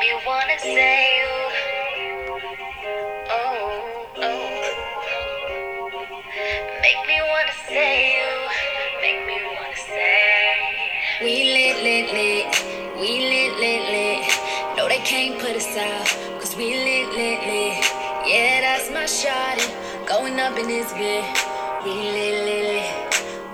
[0.00, 1.32] me wanna say you.
[3.28, 4.48] Oh, oh.
[6.80, 8.32] Make me wanna say you.
[9.02, 10.56] Make me wanna say.
[11.22, 12.46] We lit, lit, lit.
[12.98, 14.20] We lit, lit, lit.
[14.78, 16.06] No, they can't put us out.
[16.40, 17.84] Cause we lit, lit, lit.
[18.26, 19.68] Yeah, that's my shawty.
[20.08, 21.24] Going up in this bit.
[21.84, 22.88] We lit, lit, lit.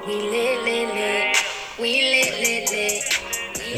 [0.07, 1.37] We lit, lit, lit.
[1.81, 3.03] We lit, lit, lit.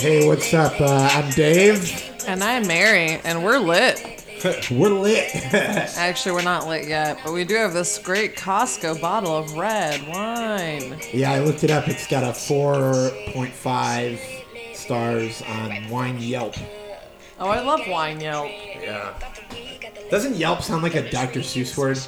[0.03, 0.79] Hey, what's up?
[0.79, 2.08] Uh, I'm Dave.
[2.39, 4.25] And I'm Mary, and we're lit.
[4.71, 5.35] We're lit.
[5.53, 10.07] Actually, we're not lit yet, but we do have this great Costco bottle of red
[10.07, 11.01] wine.
[11.13, 11.89] yeah, I looked it up.
[11.89, 14.21] It's got a 4.5
[14.73, 16.55] stars on Wine Yelp.
[17.41, 18.53] Oh, I love wine Yelp.
[18.81, 19.19] Yeah.
[20.09, 21.41] Doesn't Yelp sound like a Dr.
[21.41, 21.99] Seuss word?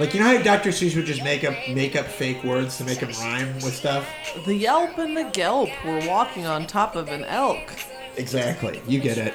[0.00, 0.70] Like you know how Dr.
[0.70, 4.04] Seuss would just make up make up fake words to make them rhyme with stuff?
[4.44, 7.72] The Yelp and the Gelp were walking on top of an elk.
[8.16, 8.80] Exactly.
[8.86, 9.34] You get it.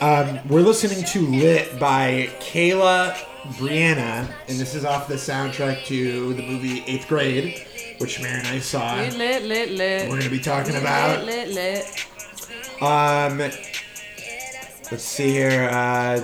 [0.00, 3.14] Um, we're listening to Lit by Kayla
[3.56, 7.66] Brianna, and this is off the soundtrack to the movie Eighth Grade,
[7.98, 8.96] which Mary and I saw.
[8.96, 10.10] Lit, lit, lit, lit.
[10.10, 11.24] We're gonna be talking about.
[11.24, 12.82] Lit, lit, lit.
[12.82, 15.68] Um, let's see here.
[15.70, 16.20] Uh,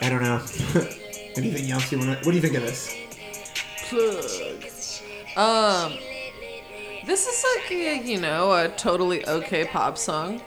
[0.00, 0.40] I don't know.
[1.36, 2.16] Anything else you want to?
[2.24, 2.94] What do you think of this?
[3.88, 4.24] Plug.
[5.36, 5.98] Um,
[7.06, 10.40] this is like a, you know, a totally okay pop song.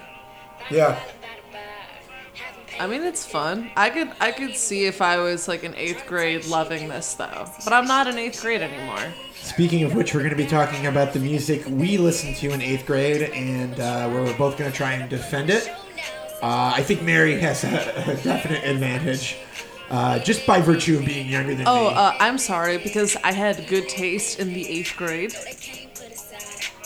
[0.72, 1.00] Yeah.
[2.80, 3.70] I mean, it's fun.
[3.78, 7.48] I could, I could see if I was like in eighth grade loving this though,
[7.64, 9.14] but I'm not in eighth grade anymore.
[9.36, 12.62] Speaking of which, we're going to be talking about the music we listened to in
[12.62, 15.70] eighth grade, and uh, we're both going to try and defend it.
[16.42, 19.38] Uh, I think Mary has a, a definite advantage,
[19.90, 21.96] uh, just by virtue of being younger than Oh, me.
[21.96, 25.34] uh, I'm sorry because I had good taste in the eighth grade.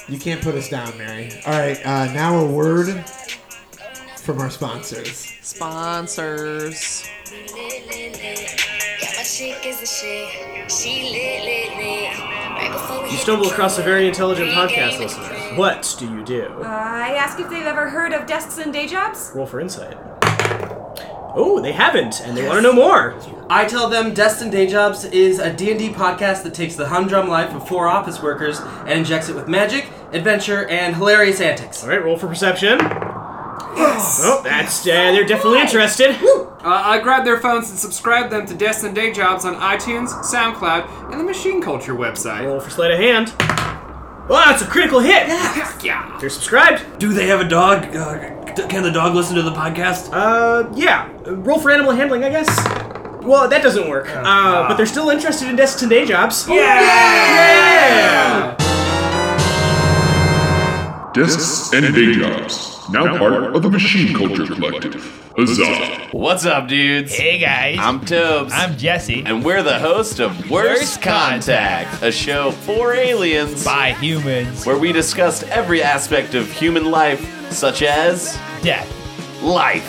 [0.09, 1.31] you can't put us down, Mary.
[1.45, 3.05] All right, uh, now a word
[4.27, 5.37] from our sponsors.
[5.41, 7.07] Sponsors.
[13.09, 15.55] You stumble across a very intelligent podcast listener.
[15.55, 16.61] What do you do?
[16.61, 19.31] I ask if they've ever heard of desks and day jobs.
[19.33, 19.95] Roll for insight.
[21.39, 23.15] Oh, they haven't, and they want to know more.
[23.49, 27.27] I tell them Desks and Day Jobs is a D&D podcast that takes the humdrum
[27.29, 31.83] life of four office workers and injects it with magic, adventure, and hilarious antics.
[31.83, 32.79] All right, roll for perception.
[33.79, 36.15] Oh, that's uh, they're definitely interested.
[36.21, 40.09] Uh, I grabbed their phones and subscribed them to Desks and Day Jobs on iTunes,
[40.23, 42.45] SoundCloud, and the Machine Culture website.
[42.45, 43.33] Roll for sleight of hand.
[44.27, 45.27] Well, that's a critical hit.
[45.83, 46.17] Yeah.
[46.19, 46.99] They're subscribed.
[46.99, 47.95] Do they have a dog?
[47.95, 50.09] Uh, can the dog listen to the podcast?
[50.11, 51.09] Uh, yeah.
[51.25, 52.47] Uh, Roll for animal handling, I guess.
[53.21, 54.07] Well, that doesn't work.
[54.09, 56.45] Uh, but they're still interested in desks and day jobs.
[56.49, 58.55] Yeah.
[61.13, 65.03] Desks and Day Jobs, now part of the Machine Culture Collective.
[65.37, 66.09] Huzzah!
[66.11, 67.13] What's up, dudes?
[67.15, 68.51] Hey guys, I'm Tobes.
[68.53, 69.23] I'm Jesse.
[69.25, 72.03] and we're the host of Worst, Worst Contact, Contact.
[72.03, 77.81] a show for aliens by humans, where we discussed every aspect of human life, such
[77.81, 78.89] as death,
[79.43, 79.85] life,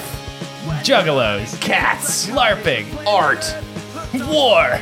[0.82, 3.44] juggalos, cats, LARPing, art,
[4.28, 4.78] war.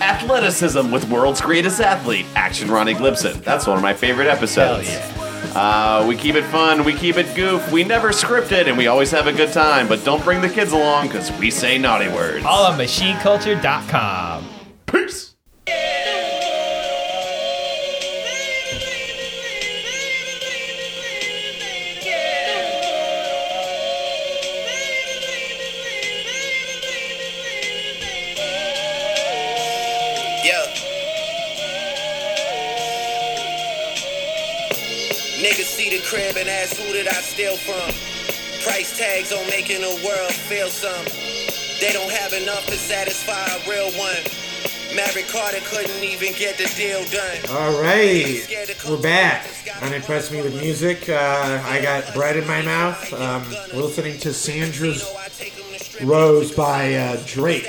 [0.00, 3.42] athleticism with world's greatest athlete, Action Ronnie Glibson.
[3.42, 4.88] That's one of my favorite episodes.
[4.88, 8.78] Hell Uh, we keep it fun, we keep it goof, we never script it, and
[8.78, 9.88] we always have a good time.
[9.88, 12.44] But don't bring the kids along because we say naughty words.
[12.44, 14.48] All on machineculture.com.
[14.86, 15.34] Peace.
[36.70, 37.90] Crib and ask who did I steal from?
[38.64, 41.04] Price tags on making the world feel some.
[41.80, 44.22] They don't have enough to satisfy a real one.
[44.94, 47.38] Maverick Carter couldn't even get the deal done.
[47.50, 48.44] All right,
[48.88, 49.46] we're back.
[49.82, 51.08] Unimpressed me with music.
[51.08, 53.12] Uh, I got bread in my mouth.
[53.14, 55.08] Um, we're listening to Sandra's
[56.02, 57.68] Rose by uh, Drake.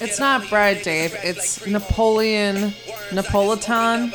[0.00, 1.16] It's not bread, Dave.
[1.22, 2.74] It's Napoleon,
[3.10, 4.12] Napolitan,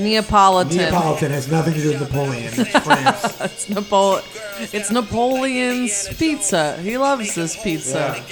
[0.00, 0.76] Neapolitan.
[0.76, 2.52] Neapolitan has nothing to do with Napoleon.
[2.56, 3.40] It's France.
[3.40, 4.22] It's Napol.
[4.74, 6.76] It's Napoleon's pizza.
[6.78, 8.22] He loves this pizza.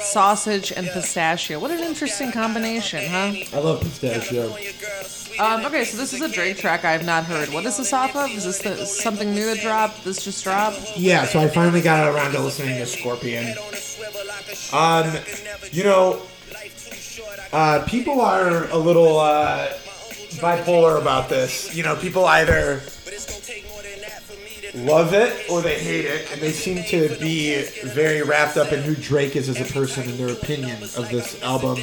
[0.00, 1.58] Sausage and pistachio.
[1.58, 3.32] What an interesting combination, huh?
[3.52, 4.54] I love pistachio.
[5.38, 7.50] Um, okay, so this is a Drake track I have not heard.
[7.50, 8.30] What is this off of?
[8.30, 10.04] Is this the, something new that dropped?
[10.04, 10.96] This just dropped?
[10.96, 13.54] Yeah, so I finally got around to listening to Scorpion.
[14.72, 15.18] Um,
[15.72, 16.22] you know,
[17.52, 19.68] uh, people are a little uh,
[20.36, 21.74] bipolar about this.
[21.74, 22.80] You know, people either
[24.74, 28.82] love it or they hate it, and they seem to be very wrapped up in
[28.82, 31.78] who Drake is as a person and their opinion of this album.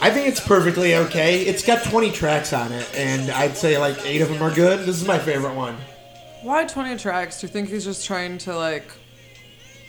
[0.00, 1.42] I think it's perfectly okay.
[1.42, 4.80] It's got 20 tracks on it, and I'd say like eight of them are good.
[4.80, 5.76] This is my favorite one.
[6.42, 7.40] Why 20 tracks?
[7.40, 8.90] Do you think he's just trying to like?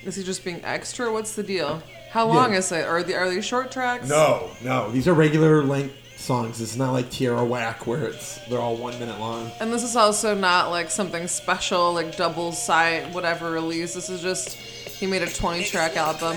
[0.04, 1.12] Is he just being extra?
[1.12, 1.84] What's the deal?
[2.10, 2.60] How long Yeah.
[2.60, 2.86] is it?
[2.86, 4.08] Are the are these short tracks?
[4.10, 6.62] No, no, these are regular length songs.
[6.62, 9.52] It's not like Tierra Whack where it's they're all one minute long.
[9.60, 13.94] And this is also not like something special, like double side, whatever release.
[13.94, 16.36] This is just he made a 20 track album.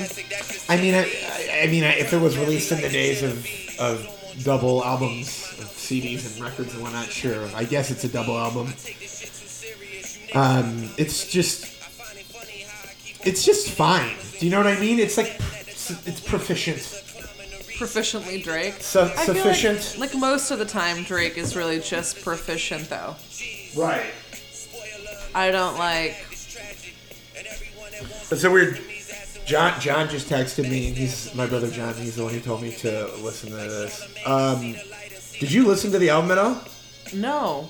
[0.68, 3.46] I mean, I, I- I mean, if it was released in the days of
[3.80, 4.08] of
[4.44, 5.28] double albums,
[5.60, 7.46] of CDs and records and whatnot, sure.
[7.54, 8.72] I guess it's a double album.
[10.34, 11.66] Um, it's just,
[13.26, 14.16] it's just fine.
[14.38, 14.98] Do you know what I mean?
[14.98, 15.36] It's like,
[16.06, 17.01] it's proficient.
[17.86, 18.74] Proficiently Drake.
[18.80, 19.98] Su- I feel like- sufficient.
[19.98, 23.16] Like, most of the time, Drake is really just proficient, though.
[23.76, 24.12] Right.
[25.34, 26.16] I don't like.
[28.30, 28.80] It's a weird.
[29.46, 31.94] John John just texted me, and he's my brother John.
[31.94, 34.06] He's the one who told me to listen to this.
[34.24, 34.76] Um,
[35.40, 36.58] did you listen to the album at all?
[37.12, 37.68] No.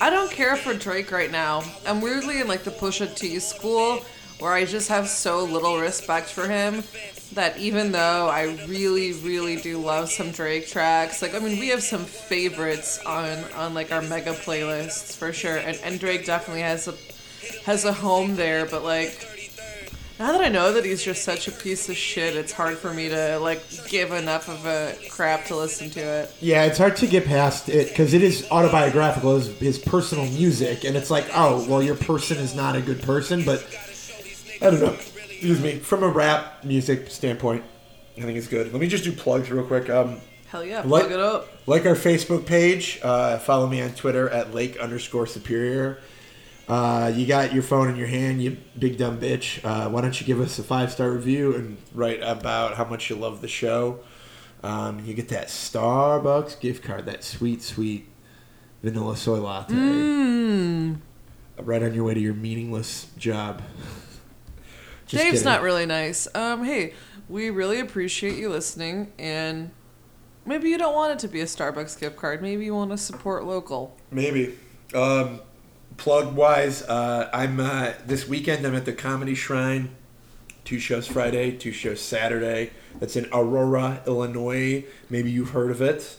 [0.00, 1.64] I don't care for Drake right now.
[1.86, 4.04] I'm weirdly in like the Pusha T school
[4.38, 6.84] where I just have so little respect for him
[7.32, 11.68] that even though I really, really do love some Drake tracks, like I mean we
[11.68, 15.56] have some favorites on on like our mega playlists for sure.
[15.56, 16.94] And, and Drake definitely has a
[17.64, 19.26] has a home there, but like
[20.18, 22.92] now that I know that he's just such a piece of shit, it's hard for
[22.92, 26.34] me to like give enough of a crap to listen to it.
[26.40, 30.84] Yeah, it's hard to get past it because it is autobiographical, his, his personal music,
[30.84, 33.64] and it's like, oh, well, your person is not a good person, but
[34.60, 34.92] I don't know.
[34.92, 35.78] Excuse me.
[35.78, 37.64] From a rap music standpoint,
[38.16, 38.72] I think it's good.
[38.72, 39.88] Let me just do plugs real quick.
[39.88, 41.48] Um, Hell yeah, like, plug it up.
[41.66, 42.98] Like our Facebook page.
[43.02, 45.98] Uh, follow me on Twitter at Lake underscore Superior.
[46.66, 49.64] Uh, you got your phone in your hand, you big dumb bitch.
[49.64, 53.08] Uh, why don't you give us a five star review and write about how much
[53.08, 54.00] you love the show?
[54.62, 58.08] Um, you get that Starbucks gift card, that sweet, sweet
[58.82, 59.74] vanilla soy latte.
[59.74, 60.98] Mmm.
[61.58, 63.62] Right on your way to your meaningless job.
[65.08, 65.44] Just Dave's kidding.
[65.44, 66.28] not really nice.
[66.34, 66.92] Um, hey,
[67.28, 69.70] we really appreciate you listening, and
[70.46, 72.42] maybe you don't want it to be a Starbucks gift card.
[72.42, 73.96] Maybe you want to support local.
[74.10, 74.54] Maybe.
[74.94, 75.40] Um,
[75.96, 78.66] plug wise, uh, I'm uh, this weekend.
[78.66, 79.90] I'm at the Comedy Shrine.
[80.64, 82.70] Two shows Friday, two shows Saturday.
[83.00, 84.84] That's in Aurora, Illinois.
[85.08, 86.18] Maybe you've heard of it.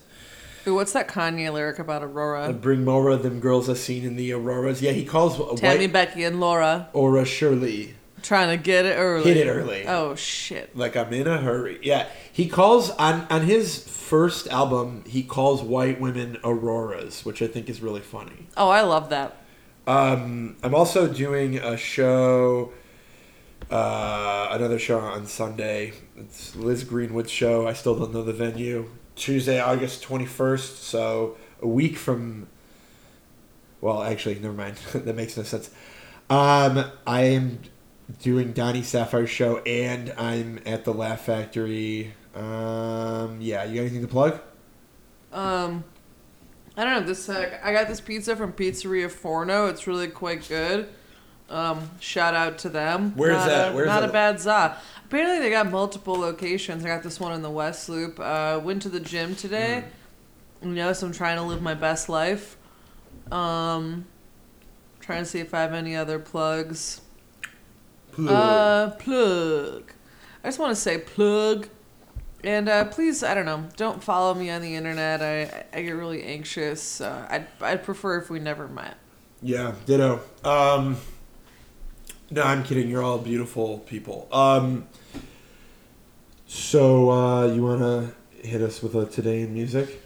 [0.66, 2.54] Ooh, what's that Kanye lyric about Uh, Aurora?
[2.54, 4.82] bring Mora, them girls I seen in the Auroras.
[4.82, 7.96] Yeah, he calls Tammy, white Becky, and Laura Aura Shirley.
[8.22, 9.34] Trying to get it early.
[9.34, 9.86] Hit it early.
[9.88, 10.76] Oh shit.
[10.76, 11.80] Like I'm in a hurry.
[11.82, 15.04] Yeah, he calls on on his first album.
[15.06, 18.48] He calls white women auroras, which I think is really funny.
[18.58, 19.38] Oh, I love that.
[19.88, 22.74] Um, I'm also doing a show,
[23.72, 25.94] uh, another show on Sunday.
[26.16, 27.68] It's Liz Greenwood's show.
[27.68, 28.90] I still don't know the venue.
[29.16, 30.76] Tuesday, August 21st.
[30.78, 32.48] So a week from.
[33.82, 34.76] Well, actually, never mind.
[34.94, 35.70] that makes no sense.
[36.30, 37.60] Um, I am
[38.22, 42.14] doing Donnie Sapphire's show, and I'm at the Laugh Factory.
[42.36, 44.42] Um, yeah, you got anything to plug?
[45.32, 45.84] Um,
[46.76, 47.30] I don't know this.
[47.30, 49.68] Uh, I got this pizza from Pizzeria Forno.
[49.68, 50.90] It's really quite good.
[51.50, 53.14] Um, shout out to them.
[53.16, 53.72] Where's not that?
[53.72, 54.10] A, Where's not that?
[54.10, 54.78] a bad za.
[55.06, 56.86] Apparently they got multiple locations.
[56.86, 58.20] I got this one in the West Loop.
[58.20, 59.84] Uh, went to the gym today.
[60.64, 60.70] Mm.
[60.70, 62.58] You know, so I'm trying to live my best life.
[63.32, 64.06] Um,
[65.00, 67.02] trying to see if I have any other plugs.
[68.12, 68.30] Plug.
[68.30, 69.92] Uh, plug.
[70.44, 71.68] I just want to say plug.
[72.44, 75.22] And uh, please, I don't know, don't follow me on the internet.
[75.22, 77.02] I I get really anxious.
[77.02, 78.98] Uh, I'd I'd prefer if we never met.
[79.42, 80.22] Yeah, ditto.
[80.44, 80.98] Um,
[82.32, 82.90] no, I'm kidding.
[82.90, 84.28] You're all beautiful people.
[84.32, 84.88] Um,
[86.48, 90.02] so uh, you want to hit us with a today in music?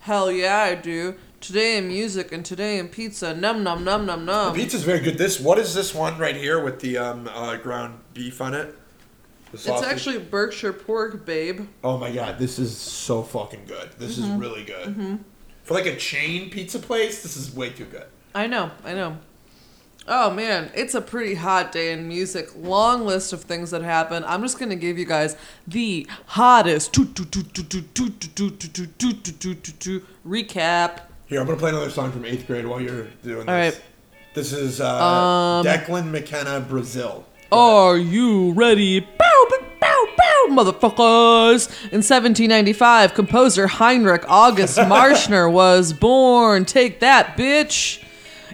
[0.00, 1.16] Hell yeah, I do.
[1.40, 3.34] Today in music and today in pizza.
[3.34, 4.52] Num num num num num.
[4.54, 5.18] The pizza's very good.
[5.18, 8.74] This what is this one right here with the um, uh, ground beef on it?
[9.52, 11.66] It's actually Berkshire pork, babe.
[11.82, 13.90] Oh my god, this is so fucking good.
[13.98, 14.34] This mm-hmm.
[14.34, 14.88] is really good.
[14.88, 15.16] Mm-hmm.
[15.62, 18.06] For like a chain pizza place, this is way too good.
[18.34, 19.18] I know, I know.
[20.08, 22.50] Oh man, it's a pretty hot day in music.
[22.56, 24.22] Long list of things that happen.
[24.24, 26.92] I'm just gonna give you guys the hottest
[30.24, 31.00] recap.
[31.26, 33.48] Here, I'm gonna play another song from eighth grade while you're doing this.
[33.48, 33.82] All right.
[34.34, 37.24] This is uh, Um, Declan McKenna, Brazil.
[37.50, 39.00] Are you ready?
[39.00, 41.68] Bow, bow, bow, bow, motherfuckers!
[41.90, 46.64] In 1795, composer Heinrich August Marschner was born.
[46.64, 47.98] Take that, bitch!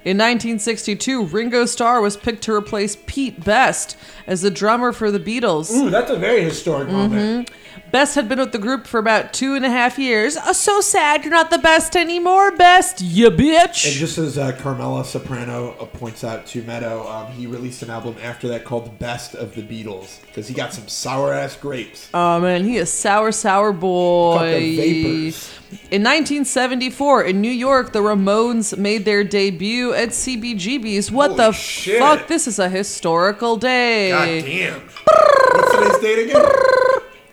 [0.05, 5.21] In 1962, Ringo Starr was picked to replace Pete Best as the drummer for the
[5.21, 5.71] Beatles.
[5.73, 7.51] Ooh, that's a very historic moment.
[7.93, 10.39] Best had been with the group for about two and a half years.
[10.43, 13.87] Oh, so sad you're not the best anymore, Best, you bitch.
[13.87, 17.91] And just as uh, Carmela Soprano uh, points out to Meadow, um, he released an
[17.91, 22.09] album after that called "Best of the Beatles" because he got some sour ass grapes.
[22.15, 24.39] Oh man, he is sour, sour boy.
[24.39, 25.51] Got the vapors.
[25.91, 31.11] In 1974, in New York, the Ramones made their debut at CBGB's.
[31.11, 31.99] What Holy the shit.
[31.99, 32.27] fuck?
[32.27, 34.11] This is a historical day.
[34.11, 34.81] God damn.
[34.81, 36.53] What's today's date again?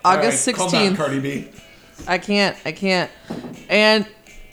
[0.04, 0.98] August All right, calm down, 16th.
[0.98, 1.48] Cardi B.
[2.08, 2.58] I can't.
[2.66, 3.12] I can't.
[3.70, 4.08] And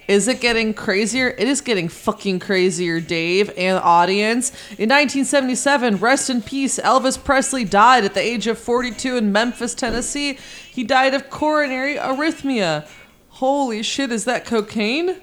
[0.09, 1.29] is it getting crazier?
[1.29, 4.51] It is getting fucking crazier, Dave and audience.
[4.79, 9.75] In 1977, rest in peace, Elvis Presley died at the age of 42 in Memphis,
[9.75, 10.39] Tennessee.
[10.71, 12.87] He died of coronary arrhythmia.
[13.31, 15.17] Holy shit, is that cocaine?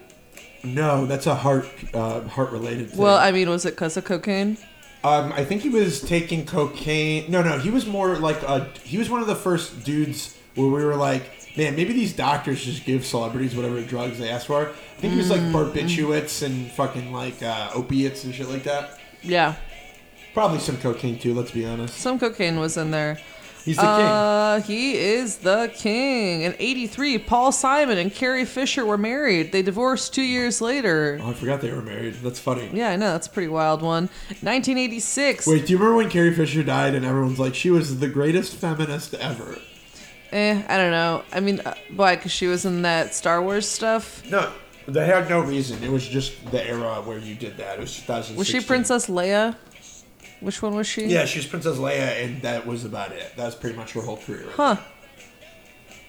[0.63, 2.99] No, that's a heart uh, heart related thing.
[2.99, 4.57] Well, I mean, was it because of cocaine?
[5.03, 7.29] Um, I think he was taking cocaine.
[7.29, 8.69] No, no, he was more like a.
[8.83, 11.23] He was one of the first dudes where we were like,
[11.57, 14.69] man, maybe these doctors just give celebrities whatever drugs they ask for.
[14.69, 15.51] I think he was like Mm.
[15.51, 18.99] barbiturates and fucking like uh, opiates and shit like that.
[19.21, 19.55] Yeah.
[20.33, 21.33] Probably some cocaine too.
[21.33, 21.95] Let's be honest.
[21.95, 23.19] Some cocaine was in there.
[23.65, 23.89] He's the king.
[23.91, 26.41] uh, He is the king.
[26.41, 29.51] In 83, Paul Simon and Carrie Fisher were married.
[29.53, 31.17] They divorced two years later.
[31.21, 32.15] Oh, I forgot they were married.
[32.15, 32.69] That's funny.
[32.73, 33.11] Yeah, I know.
[33.13, 34.09] That's a pretty wild one.
[34.41, 35.47] 1986.
[35.47, 38.55] Wait, do you remember when Carrie Fisher died and everyone's like, she was the greatest
[38.55, 39.57] feminist ever?
[40.31, 41.23] Eh, I don't know.
[41.31, 42.15] I mean, uh, why?
[42.15, 44.23] Because she was in that Star Wars stuff?
[44.29, 44.51] No,
[44.87, 45.83] they had no reason.
[45.83, 47.77] It was just the era where you did that.
[47.77, 48.37] It was 2016.
[48.37, 49.55] Was she Princess Leia?
[50.43, 51.05] Which one was she?
[51.05, 53.33] Yeah, she was Princess Leia, and that was about it.
[53.37, 54.45] That was pretty much her whole career.
[54.55, 54.75] Huh.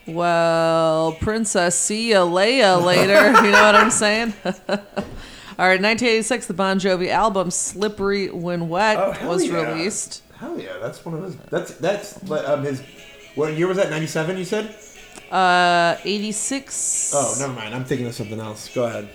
[0.06, 3.26] Well, Princess, see ya Leia later.
[3.44, 4.34] you know what I'm saying?
[4.46, 9.72] All right, 1986, the Bon Jovi album "Slippery When Wet" Oh, was yeah.
[9.72, 10.22] released.
[10.36, 11.36] Hell yeah, that's one of his.
[11.36, 12.82] That's that's um, his.
[13.36, 13.88] What year was that?
[13.88, 14.36] Ninety seven.
[14.36, 14.74] You said?
[15.30, 17.12] Uh, 86.
[17.14, 17.74] Oh, never mind.
[17.74, 18.72] I'm thinking of something else.
[18.72, 19.08] Go ahead.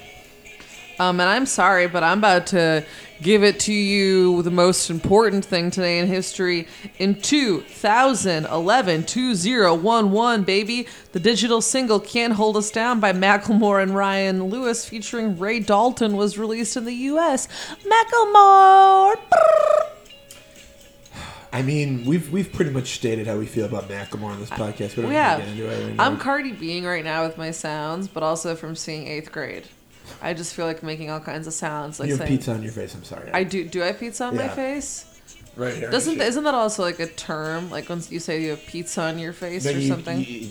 [0.99, 2.83] Um, and I'm sorry, but I'm about to
[3.21, 6.67] give it to you the most important thing today in history.
[6.97, 14.45] In 2011, 2011, baby, the digital single Can't Hold Us Down by Macklemore and Ryan
[14.45, 17.47] Lewis featuring Ray Dalton was released in the US.
[17.85, 19.15] Macklemore!
[21.51, 24.95] I mean, we've we've pretty much stated how we feel about Macklemore on this podcast.
[24.95, 25.39] We don't Yeah.
[25.39, 26.05] get into it anymore.
[26.05, 29.63] I'm Cardi being right now with my sounds, but also from seeing eighth grade.
[30.21, 31.99] I just feel like making all kinds of sounds.
[31.99, 32.93] Like you have saying, pizza on your face.
[32.93, 33.31] I'm sorry.
[33.31, 33.63] I do.
[33.67, 35.05] Do I have pizza on my face?
[35.55, 35.89] right here.
[35.91, 37.69] Doesn't isn't that also like a term?
[37.69, 40.19] Like when you say you have pizza on your face No, or you- something?
[40.25, 40.49] you-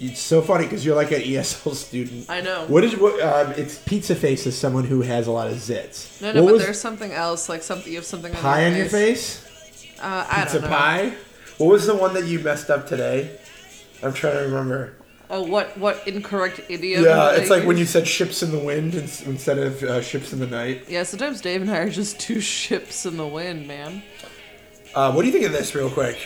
[0.00, 2.30] it's so funny because you're like an ESL student.
[2.30, 2.64] I know.
[2.66, 3.20] What is what?
[3.20, 6.20] Um, it's pizza face is someone who has a lot of zits.
[6.22, 7.48] no, no, What but was there's something else.
[7.50, 9.44] Like something you have something pie on on your face.
[10.00, 10.76] Uh, I Pizza don't know.
[10.76, 11.14] pie.
[11.58, 13.38] What was the one that you messed up today?
[14.02, 14.94] I'm trying to remember.
[15.30, 17.02] Oh, what what incorrect idiom?
[17.04, 20.32] Yeah, it's like when you said ships in the wind ins- instead of uh, ships
[20.32, 20.84] in the night.
[20.88, 24.02] Yeah, sometimes Dave and I are just two ships in the wind, man.
[24.94, 26.18] Uh, what do you think of this, real quick?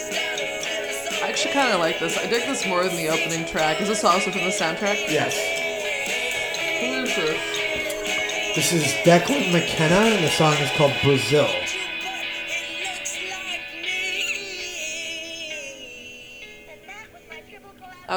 [0.00, 2.16] I actually kind of like this.
[2.18, 3.80] I dig this more than the opening track.
[3.80, 5.08] Is this also from the soundtrack?
[5.08, 5.34] Yes.
[6.80, 8.54] Who is this?
[8.54, 11.48] This is Declan McKenna, and the song is called Brazil.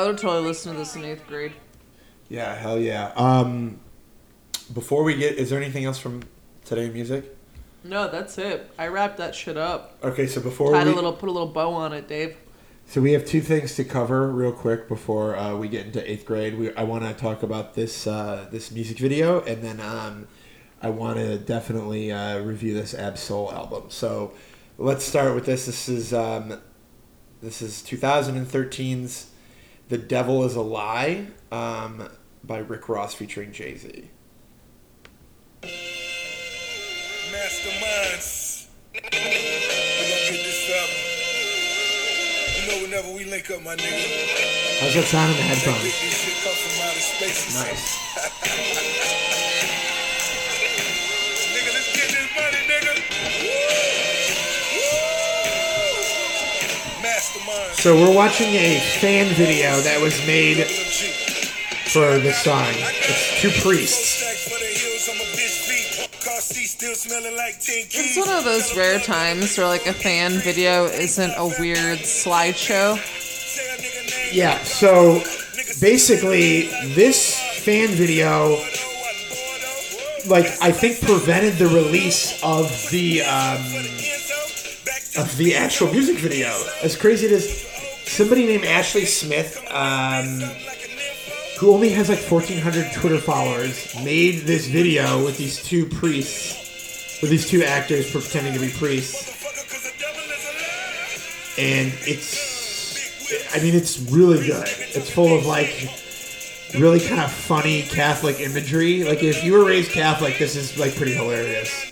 [0.01, 1.53] I would totally listened to this in eighth grade.
[2.27, 3.11] Yeah, hell yeah.
[3.15, 3.79] Um,
[4.73, 6.23] before we get, is there anything else from
[6.65, 7.37] today in music?
[7.83, 8.71] No, that's it.
[8.79, 9.99] I wrapped that shit up.
[10.03, 12.35] Okay, so before Tied we, a little, put a little bow on it, Dave.
[12.87, 16.25] so we have two things to cover real quick before uh, we get into eighth
[16.25, 16.57] grade.
[16.57, 20.27] We, I want to talk about this uh, this music video, and then um,
[20.81, 23.83] I want to definitely uh, review this Ab Soul album.
[23.89, 24.33] So
[24.79, 25.67] let's start with this.
[25.67, 26.59] This is um,
[27.41, 29.30] this is 2013's
[29.91, 32.07] "The Devil Is a Lie" um,
[32.45, 34.09] by Rick Ross featuring Jay Z.
[37.33, 38.67] Masterminds.
[38.93, 40.89] We gonna get this up.
[42.55, 44.79] You know, whenever we link up, my nigga.
[44.79, 45.83] How's that sound in the headphones?
[45.83, 47.53] This shit come from outer space.
[47.53, 49.27] Nice.
[57.81, 60.67] So we're watching a fan video that was made
[61.87, 62.67] for this song.
[62.69, 64.21] It's two priests.
[67.97, 72.97] It's one of those rare times where like a fan video isn't a weird slideshow.
[74.31, 75.23] Yeah, so
[75.81, 78.57] basically, this fan video,
[80.27, 83.57] like, I think prevented the release of the um,
[85.17, 86.49] of the actual music video.
[86.83, 87.70] As crazy it is,
[88.21, 90.27] somebody named Ashley Smith, um,
[91.59, 97.31] who only has like 1,400 Twitter followers, made this video with these two priests, with
[97.31, 99.27] these two actors pretending to be priests,
[101.57, 104.67] and it's I mean, it's really good.
[104.67, 105.89] It's full of like
[106.75, 109.03] really kind of funny Catholic imagery.
[109.03, 111.89] Like if you were raised Catholic, this is like pretty hilarious.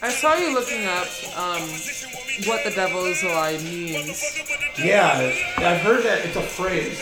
[0.00, 1.68] I saw you looking up um,
[2.46, 4.40] what the devil is a lie means.
[4.78, 6.98] Yeah, I've heard that it's a phrase.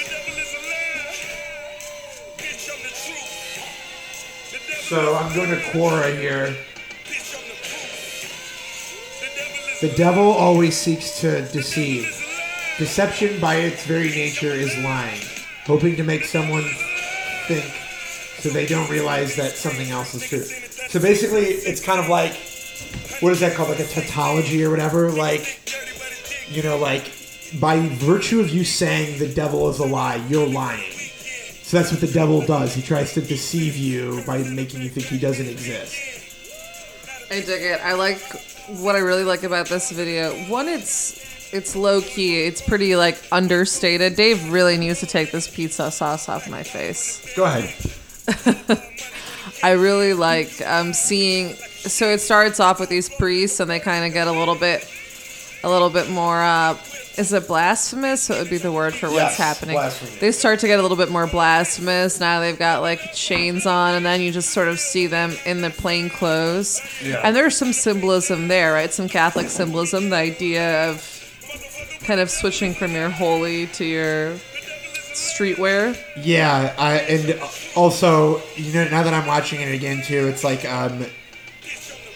[4.89, 6.57] So I'm going to Quora here.
[9.81, 12.17] The devil always seeks to deceive.
[12.77, 15.23] Deception, by its very nature, is lying,
[15.65, 16.65] hoping to make someone
[17.47, 17.65] think
[18.41, 20.43] so they don't realize that something else is true.
[20.89, 22.33] So basically, it's kind of like
[23.21, 23.71] what is that called?
[23.71, 25.11] Like a tautology or whatever.
[25.11, 25.61] Like,
[26.49, 27.13] you know, like
[27.61, 30.93] by virtue of you saying the devil is a lie, you're lying.
[31.63, 32.75] So that's what the devil does.
[32.75, 35.95] He tries to deceive you by making you think he doesn't exist.
[37.31, 37.81] I dig it.
[37.81, 38.21] I like
[38.67, 40.33] what I really like about this video.
[40.51, 42.45] One, it's it's low key.
[42.45, 44.17] It's pretty like understated.
[44.17, 47.33] Dave really needs to take this pizza sauce off my face.
[47.37, 47.73] Go ahead.
[49.63, 51.57] I really like um, seeing.
[51.89, 54.87] So it starts off with these priests, and they kind of get a little bit,
[55.65, 56.43] a little bit more.
[56.43, 56.77] Uh,
[57.17, 58.31] is it blasphemous?
[58.31, 59.79] It would be the word for what's Yes, happening.
[60.21, 62.21] They start to get a little bit more blasphemous.
[62.21, 65.61] Now they've got like chains on, and then you just sort of see them in
[65.61, 66.81] the plain clothes.
[67.03, 67.21] Yeah.
[67.25, 68.93] And there's some symbolism there, right?
[68.93, 70.11] Some Catholic symbolism.
[70.11, 71.07] The idea of
[72.05, 74.35] kind of switching from your holy to your
[75.13, 75.99] streetwear.
[76.17, 77.41] Yeah, I, and
[77.77, 81.05] also, you know, now that I'm watching it again too, it's like um,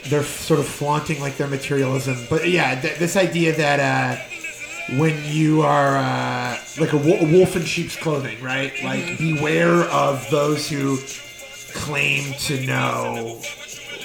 [0.08, 2.16] they're sort of flaunting like their materialism.
[2.28, 7.32] But yeah, th- this idea that uh, when you are uh, like a, wo- a
[7.32, 8.72] wolf in sheep's clothing, right?
[8.84, 10.98] Like, beware of those who
[11.72, 13.40] claim to know,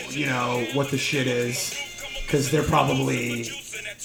[0.10, 1.76] you know, what the shit is,
[2.26, 3.44] because they're probably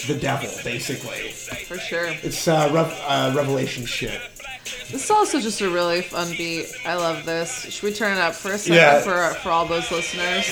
[0.06, 1.30] the devil, basically.
[1.66, 2.06] For sure.
[2.22, 4.20] It's uh, rev- uh, revelation shit.
[4.64, 6.72] This is also just a really fun beat.
[6.86, 7.68] I love this.
[7.68, 9.00] Should we turn it up for a second Yeah.
[9.00, 10.46] for for all those listeners?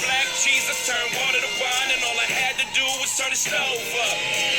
[0.44, 3.56] Jesus turned water to wine, and all I had to do was turn the stove
[4.04, 4.16] up.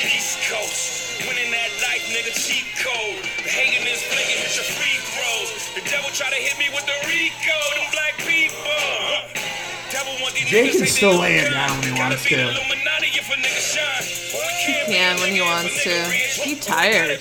[0.09, 3.21] East Coast, winning that life, nigga, cheat code.
[3.45, 5.49] The hating is blinking, hit your free throws.
[5.77, 9.37] The devil try to hit me with the Rico, them black people.
[9.93, 12.23] Devil want these Jake niggas can still they lay it own down when he wants
[12.25, 12.35] to.
[12.35, 13.37] Illuminati if a.
[14.65, 15.89] He can when he wants to.
[16.43, 17.19] He tired.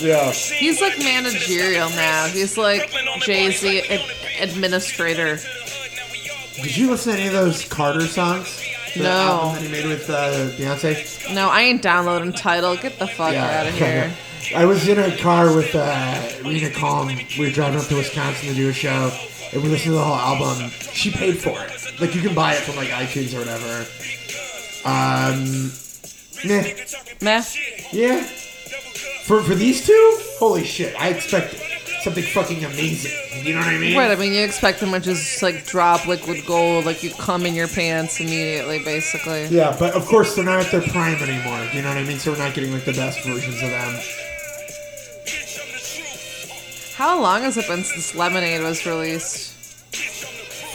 [0.00, 0.30] Yeah.
[0.32, 2.26] He's like managerial now.
[2.26, 5.38] He's like Jay Z ad- administrator.
[6.62, 8.56] Did you listen to any of those Carter songs?
[8.94, 9.10] The No.
[9.10, 11.34] album that he made with uh, Beyonce?
[11.34, 12.76] No, I ain't downloading Tidal.
[12.76, 14.12] Get the fuck out of here.
[14.54, 17.06] I was in a car with uh, Rena Calm.
[17.38, 19.10] We were driving up to Wisconsin to do a show,
[19.52, 20.70] and we listened to the whole album.
[20.92, 22.00] She paid for it.
[22.00, 23.86] Like, you can buy it from, like, iTunes or whatever.
[24.84, 25.70] Um,
[26.44, 26.74] meh.
[27.20, 27.44] Meh.
[27.92, 28.22] Yeah.
[29.24, 30.18] For, for these two?
[30.38, 30.94] Holy shit.
[31.00, 31.54] I expect
[32.02, 33.12] something fucking amazing.
[33.44, 33.96] You know what I mean?
[33.96, 37.46] Right, I mean, you expect them to just like drop liquid gold, like you come
[37.46, 39.46] in your pants immediately, basically.
[39.46, 41.62] Yeah, but of course they're not at their prime anymore.
[41.72, 42.18] You know what I mean?
[42.18, 44.00] So we're not getting like the best versions of them.
[47.00, 49.54] How long has it been since Lemonade was released?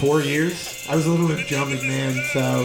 [0.00, 0.84] Four years.
[0.90, 2.64] I was a little with Joe McMahon, so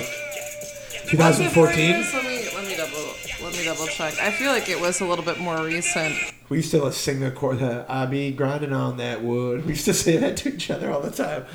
[1.08, 1.92] 2014.
[1.92, 4.18] Let me let me double let me double check.
[4.20, 6.16] I feel like it was a little bit more recent.
[6.50, 7.60] We used to sing the chord.
[7.60, 9.64] The, I be grinding on that wood.
[9.64, 11.46] We used to say that to each other all the time.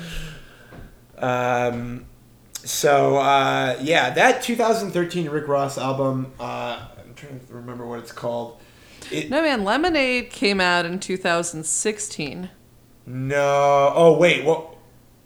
[1.17, 2.05] Um,
[2.53, 6.31] so uh, yeah, that 2013 Rick Ross album.
[6.39, 8.61] Uh, I'm trying to remember what it's called.
[9.11, 12.49] It, No man, Lemonade came out in 2016.
[13.05, 13.93] no.
[13.95, 14.43] Oh wait.
[14.45, 14.75] What?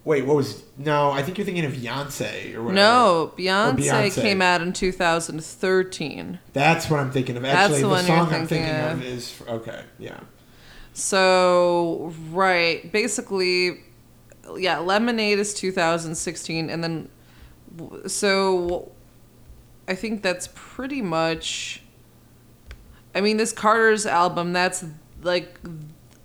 [0.04, 0.24] Wait.
[0.26, 0.62] What was?
[0.78, 1.10] No.
[1.12, 2.72] I think you're thinking of Beyonce or whatever.
[2.72, 6.38] No, Or Beyonce, came out in 2013.
[6.52, 7.42] That's what I'm thinking of.
[7.42, 8.98] That's Actually, the the, you're song I'm thinking thinking of.
[8.98, 9.04] of.
[9.04, 9.82] is okay.
[9.98, 10.20] Yeah.
[10.94, 13.80] So, right, basically,
[14.56, 17.08] yeah, Lemonade is 2016, and then,
[18.06, 18.92] so,
[19.88, 21.81] I think that's pretty much.
[23.14, 24.84] I mean, this Carter's album, that's
[25.22, 25.58] like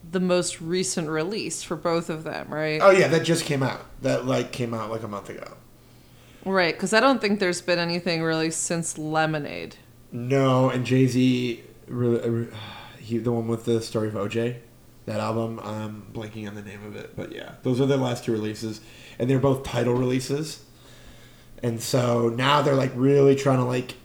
[0.09, 2.79] the most recent release for both of them, right?
[2.81, 3.85] Oh yeah, that just came out.
[4.01, 5.53] That like came out like a month ago.
[6.45, 9.75] Right, because I don't think there's been anything really since Lemonade.
[10.11, 12.45] No, and Jay Z uh,
[12.99, 14.57] he, the one with the story of OJ,
[15.05, 15.59] that album.
[15.63, 18.81] I'm blanking on the name of it, but yeah, those are the last two releases,
[19.19, 20.63] and they're both Tidal releases.
[21.63, 23.95] And so now they're like really trying to like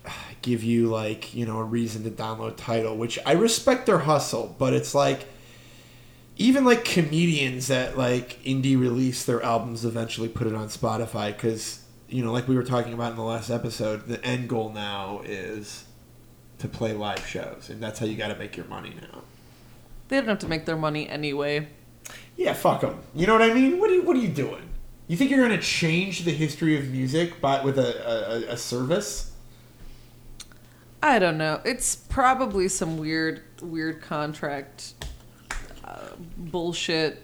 [0.43, 4.55] give you like you know a reason to download Tidal, which I respect their hustle,
[4.59, 5.27] but it's like
[6.37, 11.85] even like comedians that like indie release their albums eventually put it on Spotify because
[12.09, 15.23] you know like we were talking about in the last episode, the end goal now
[15.25, 15.85] is
[16.59, 19.23] to play live shows, and that's how you got to make your money now.
[20.09, 21.69] They don't have to make their money anyway.
[22.37, 23.01] Yeah, fuck them.
[23.15, 23.79] You know what I mean?
[23.79, 24.69] What are you What are you doing?
[25.09, 29.32] You think you're gonna change the history of music by with a, a, a service?
[31.03, 31.61] I don't know.
[31.65, 34.95] It's probably some weird, weird contract
[35.85, 35.99] uh,
[36.37, 37.23] bullshit.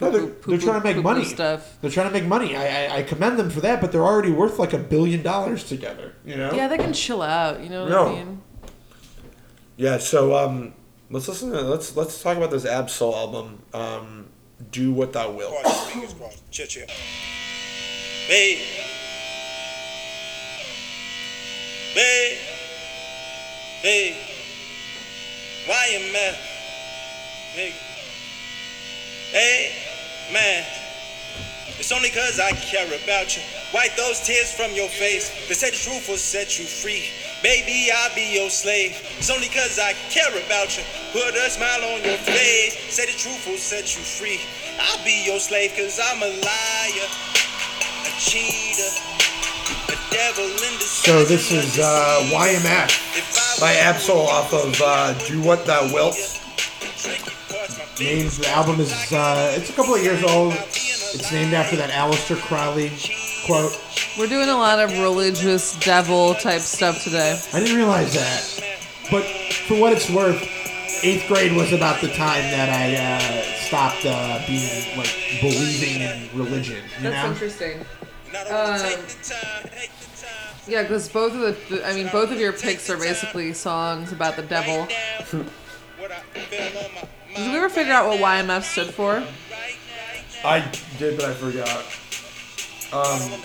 [0.00, 1.24] No, they're, poo-poo- they're trying to make money.
[1.24, 1.78] Stuff.
[1.80, 2.56] They're trying to make money.
[2.56, 5.62] I, I I commend them for that, but they're already worth like a billion dollars
[5.62, 6.14] together.
[6.24, 6.52] You know?
[6.52, 7.62] Yeah, they can chill out.
[7.62, 8.06] You know what No.
[8.08, 8.42] I mean?
[9.76, 9.98] Yeah.
[9.98, 10.74] So um,
[11.08, 11.52] let's listen.
[11.52, 13.62] To, let's let's talk about this Ab Soul album.
[13.72, 14.26] Um,
[14.72, 15.54] Do what thou wilt.
[16.50, 16.86] Chill, chill.
[18.28, 18.58] Babe.
[21.94, 22.38] Babe.
[25.90, 26.38] You mad?
[27.56, 27.74] Nigga.
[29.32, 29.72] Hey,
[30.32, 30.64] man.
[31.78, 33.42] It's only cause I care about you.
[33.74, 35.48] Wipe those tears from your face.
[35.48, 37.10] They say the truth will set you free.
[37.42, 38.92] Baby, I'll be your slave.
[39.18, 40.84] It's only cause I care about you.
[41.12, 42.78] Put a smile on your face.
[42.94, 44.38] Say the truth will set you free.
[44.78, 47.08] I'll be your slave cause I'm a liar,
[48.06, 48.94] a cheater,
[50.12, 56.16] So this is uh, YMF by Ab Soul off of uh, Do What Thou Wilt.
[57.98, 60.52] Names the album is uh, it's a couple of years old.
[60.52, 62.92] It's named after that Aleister Crowley
[63.46, 63.72] quote.
[64.18, 67.40] We're doing a lot of religious devil type stuff today.
[67.54, 68.76] I didn't realize that,
[69.10, 69.24] but
[69.66, 70.42] for what it's worth,
[71.02, 76.38] eighth grade was about the time that I uh, stopped uh, being like believing in
[76.38, 76.84] religion.
[76.98, 77.32] You That's know?
[77.32, 77.86] interesting.
[78.34, 78.98] Um,
[80.66, 84.12] yeah, because both of the, the, I mean, both of your picks are basically songs
[84.12, 84.86] about the devil.
[87.34, 89.22] Did we ever figure out what YMF stood for?
[90.44, 90.60] I
[90.98, 91.84] did, but I forgot.
[92.92, 93.40] Um,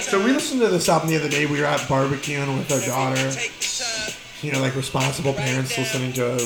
[0.00, 1.44] so we listened to this album the other day.
[1.44, 3.30] We were at barbecuing with our daughter.
[4.42, 6.38] You know, like responsible parents listening to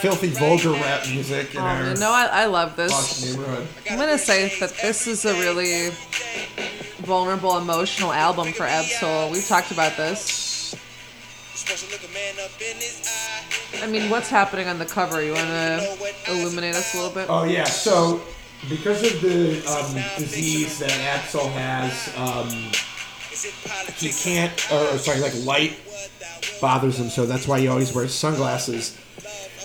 [0.00, 3.36] filthy, vulgar rap music in Oh, our no, I, I love this.
[3.88, 5.90] I'm gonna say that this is a really
[7.04, 9.30] vulnerable, emotional album for Ab Soul.
[9.30, 10.74] We've talked about this.
[13.80, 15.22] I mean, what's happening on the cover?
[15.22, 15.80] You wanna
[16.28, 17.26] illuminate us a little bit?
[17.30, 18.20] Oh yeah, so
[18.68, 22.48] because of the um, disease that Axel has, um,
[23.96, 24.52] he can't.
[24.72, 25.78] Or sorry, like light
[26.60, 28.96] bothers him, so that's why he always wears sunglasses.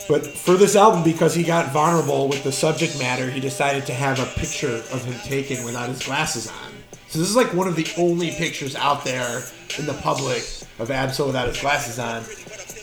[0.07, 3.93] But for this album, because he got vulnerable with the subject matter, he decided to
[3.93, 6.71] have a picture of him taken without his glasses on.
[7.07, 9.43] So this is like one of the only pictures out there
[9.77, 10.43] in the public
[10.79, 12.23] of Ab Soul without his glasses on,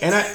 [0.02, 0.34] and I.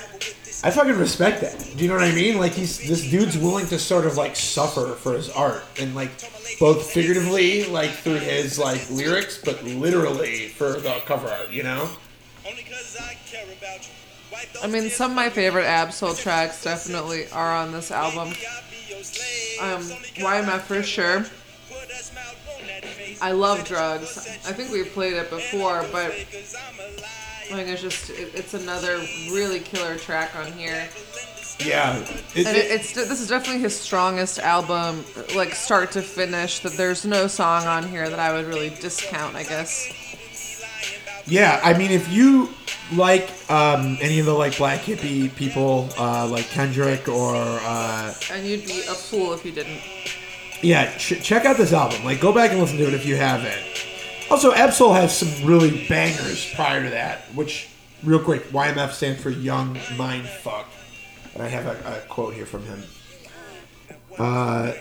[0.65, 1.59] I fucking respect that.
[1.75, 2.37] Do you know what I mean?
[2.37, 6.09] Like he's this dude's willing to sort of like suffer for his art and like
[6.57, 11.51] both figuratively like through his like lyrics, but literally for the cover art.
[11.51, 11.89] You know?
[14.63, 18.29] I mean, some of my favorite Ab Soul tracks definitely are on this album.
[19.61, 19.81] Um,
[20.15, 21.25] YMF for sure.
[23.21, 24.17] I love drugs.
[24.47, 28.97] I think we've played it before, but I think it's just it, it's another
[29.31, 30.87] really killer track on here.
[31.63, 31.97] Yeah.
[31.99, 36.59] It- and it, it's this is definitely his strongest album, like start to finish.
[36.59, 39.35] That there's no song on here that I would really discount.
[39.35, 39.93] I guess.
[41.25, 41.59] Yeah.
[41.63, 42.49] I mean, if you
[42.93, 48.45] like um, any of the like black hippie people, uh, like Kendrick or uh, And
[48.45, 49.79] you'd be a fool if you didn't.
[50.61, 52.03] yeah, ch- check out this album.
[52.03, 53.55] Like, go back and listen to it if you haven't.
[54.31, 57.69] Also, Ab Soul has some really bangers prior to that, which,
[58.03, 60.67] real quick, YMF stands for Young Mind Fuck.
[61.33, 62.83] And I have a, a quote here from him.
[64.17, 64.73] Uh,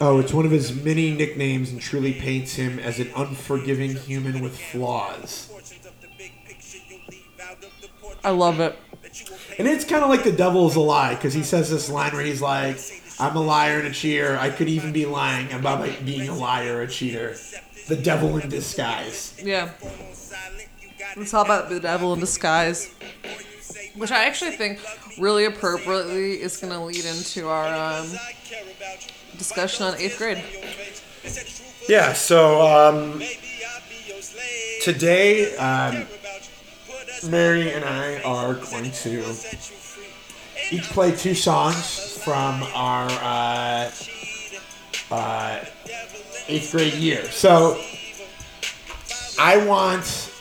[0.00, 4.40] oh, it's one of his many nicknames and truly paints him as an unforgiving human
[4.40, 5.50] with flaws.
[8.24, 8.76] I love it.
[9.58, 12.24] And it's kind of like the devil's a lie because he says this line where
[12.24, 12.78] he's like,
[13.18, 14.36] "I'm a liar and a cheater.
[14.38, 17.36] I could even be lying about like, being a liar or a cheater.
[17.88, 19.70] The devil in disguise." Yeah.
[21.16, 22.94] It's all about the devil in disguise.
[23.98, 24.80] Which I actually think
[25.18, 28.06] really appropriately is going to lead into our um,
[29.36, 30.42] discussion on eighth grade.
[31.88, 32.12] Yeah.
[32.12, 33.20] So um,
[34.82, 36.06] today, um,
[37.28, 39.34] Mary and I are going to
[40.70, 43.90] each play two songs from our uh,
[45.10, 45.64] uh,
[46.46, 47.24] eighth grade year.
[47.24, 47.82] So
[49.40, 50.32] I want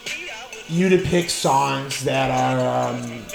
[0.70, 3.26] you to pick songs that are um,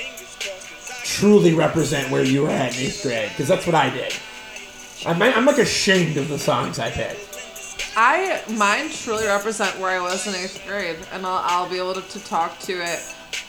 [1.12, 4.12] truly represent where you were at in eighth grade, because that's what I did.
[5.06, 7.28] I'm, I'm like ashamed of the songs I picked.
[7.96, 11.94] I mine truly represent where I was in eighth grade, and I'll, I'll be able
[11.94, 13.00] to, to talk to it.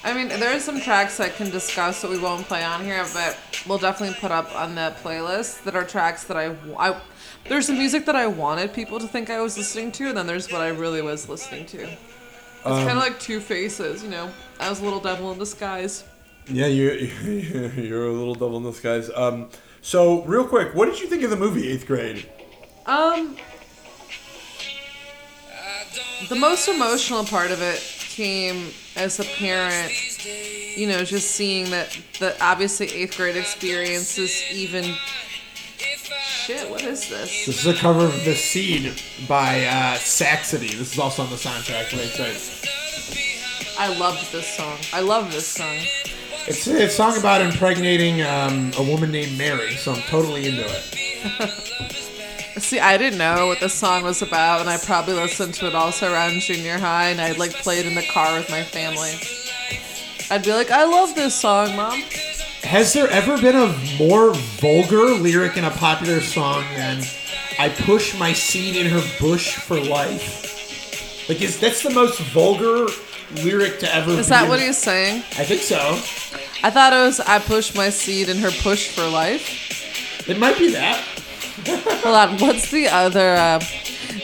[0.03, 3.05] I mean, there are some tracks I can discuss that we won't play on here,
[3.13, 6.99] but we'll definitely put up on the playlist that are tracks that I, I
[7.47, 10.27] there's some music that I wanted people to think I was listening to, and then
[10.27, 11.83] there's what I really was listening to.
[11.83, 14.29] It's Um, kind of like two faces, you know.
[14.59, 16.03] I was a little devil in disguise.
[16.47, 16.91] Yeah, you
[17.75, 19.09] you're a little devil in disguise.
[19.15, 19.49] Um,
[19.81, 22.29] so real quick, what did you think of the movie Eighth Grade?
[22.85, 23.37] Um,
[26.29, 29.91] the most emotional part of it came as a parent,
[30.77, 34.95] you know, just seeing that the obviously eighth grade experience is even.
[36.25, 37.45] Shit, what is this?
[37.45, 40.67] This is a cover of "The Seed" by uh, Saxony.
[40.67, 41.91] This is also on the soundtrack.
[41.91, 42.69] Really excited.
[43.79, 44.77] I loved this song.
[44.91, 45.77] I love this song.
[46.45, 50.83] It's a song about impregnating um, a woman named Mary, so I'm totally into it.
[52.61, 55.73] See, I didn't know what this song was about, and I probably listened to it
[55.73, 59.13] also around junior high, and I'd like play it in the car with my family.
[60.29, 62.01] I'd be like, I love this song, mom.
[62.63, 67.03] Has there ever been a more vulgar lyric in a popular song than
[67.57, 71.29] "I push my seed in her bush for life"?
[71.29, 72.87] Like, is that's the most vulgar
[73.43, 74.11] lyric to ever?
[74.11, 75.23] Is that what he's saying?
[75.37, 75.77] I think so.
[76.65, 80.29] I thought it was I pushed my seed and her push for life.
[80.29, 80.97] It might be that.
[82.03, 83.35] Hold on, what's the other?
[83.35, 83.59] Uh,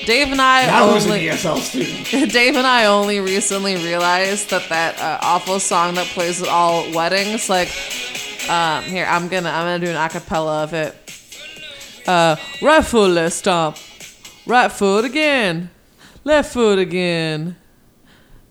[0.06, 1.12] Dave and I That was an.
[1.14, 2.32] ESL student.
[2.34, 6.92] Dave and I only recently realized that that uh, awful song that plays at all
[6.94, 7.70] weddings, like,
[8.50, 10.96] um, here I'm gonna I'm gonna do an acapella of it.
[12.08, 13.78] Uh, right foot, let's stomp.
[14.46, 15.70] Right foot again.
[16.24, 17.56] Left foot again.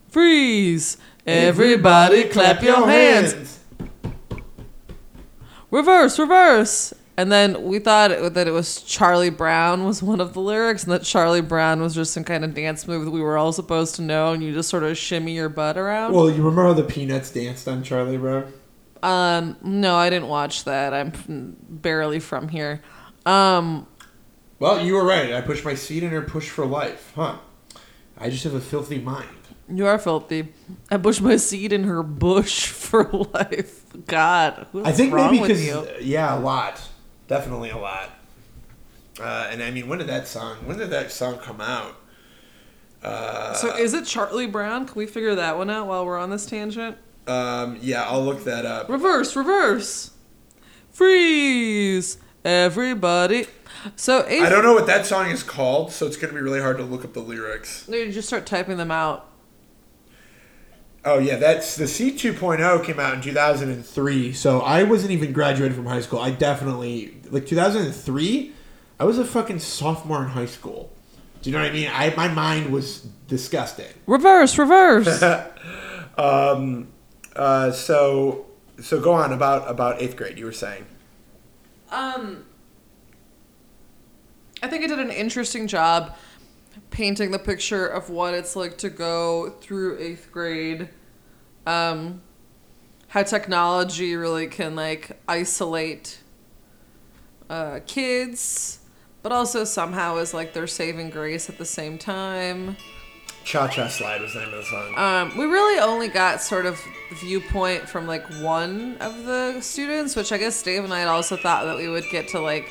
[0.09, 0.97] Freeze.
[1.25, 3.59] Everybody, clap your hands.
[5.71, 6.93] Reverse, reverse.
[7.15, 10.83] And then we thought it, that it was Charlie Brown was one of the lyrics,
[10.83, 13.51] and that Charlie Brown was just some kind of dance move that we were all
[13.51, 16.13] supposed to know, and you just sort of shimmy your butt around.
[16.13, 18.51] Well, you remember how the Peanuts danced on Charlie Brown?
[19.03, 20.93] Um, no, I didn't watch that.
[20.93, 21.11] I'm
[21.69, 22.81] barely from here.
[23.25, 23.85] Um,
[24.59, 25.33] Well, you were right.
[25.33, 27.11] I pushed my seat in her push for life.
[27.15, 27.37] Huh.
[28.17, 29.27] I just have a filthy mind.
[29.71, 30.49] You are filthy.
[30.91, 33.85] I pushed my seed in her bush for life.
[34.07, 35.87] God, I think wrong maybe because you?
[36.01, 36.81] yeah, a lot,
[37.27, 38.09] definitely a lot.
[39.19, 40.57] Uh, and I mean, when did that song?
[40.65, 41.95] When did that song come out?
[43.03, 44.85] Uh, So is it Charlie Brown?
[44.85, 46.97] Can we figure that one out while we're on this tangent?
[47.27, 48.89] um, yeah, I'll look that up.
[48.89, 50.11] Reverse, reverse.
[50.91, 52.17] Freeze.
[52.43, 53.45] Everybody.
[53.95, 56.77] So I don't know what that song is called, so it's gonna be really hard
[56.77, 57.85] to look up the lyrics.
[57.87, 59.28] You just start typing them out.
[61.11, 64.31] Oh yeah, that's the C 2.0 came out in 2003.
[64.33, 66.19] So I wasn't even graduated from high school.
[66.19, 68.53] I definitely like 2003.
[68.99, 70.93] I was a fucking sophomore in high school.
[71.41, 71.89] Do you know what I mean?
[71.91, 73.87] I my mind was disgusting.
[74.05, 75.23] Reverse, reverse.
[76.19, 76.89] um,
[77.35, 78.45] uh, so
[78.79, 80.37] so go on about about eighth grade.
[80.37, 80.85] You were saying.
[81.89, 82.45] Um,
[84.61, 86.15] I think it did an interesting job
[86.91, 90.89] painting the picture of what it's like to go through eighth grade.
[91.65, 92.21] Um,
[93.09, 96.19] how technology really can like isolate
[97.49, 98.79] uh, kids,
[99.23, 102.77] but also somehow is like their saving grace at the same time.
[103.43, 104.97] Cha Cha Slide was the name of the song.
[104.97, 106.79] Um, we really only got sort of
[107.13, 111.35] viewpoint from like one of the students, which I guess Dave and I had also
[111.35, 112.69] thought that we would get to like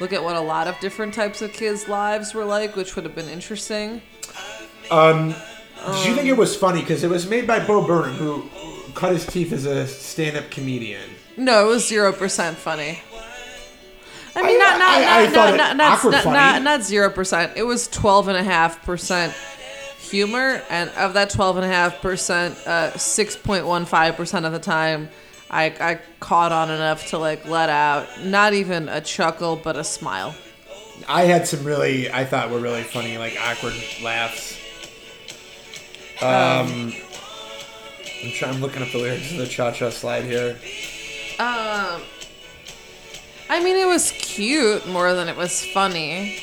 [0.00, 3.04] look at what a lot of different types of kids' lives were like, which would
[3.04, 4.02] have been interesting.
[4.90, 5.34] Um,
[5.86, 8.48] did you think it was funny because it was made by Bo Burnham, who
[8.94, 11.02] cut his teeth as a stand-up comedian?
[11.36, 13.00] No, it was zero percent funny.
[14.34, 17.52] I mean, not not I- I not not not not not, not not zero percent.
[17.56, 19.32] It was twelve and a half percent
[19.98, 24.46] humor, and of that twelve and a half percent, uh, six point one five percent
[24.46, 25.08] of the time,
[25.50, 29.84] I I caught on enough to like let out not even a chuckle, but a
[29.84, 30.34] smile.
[31.08, 34.57] I had some really, I thought were really funny, like awkward laughs.
[36.20, 36.92] Um,
[38.24, 38.54] I'm trying.
[38.54, 40.56] I'm looking up the lyrics of the Cha Cha Slide here.
[41.38, 42.02] Um,
[43.48, 46.38] I mean, it was cute more than it was funny.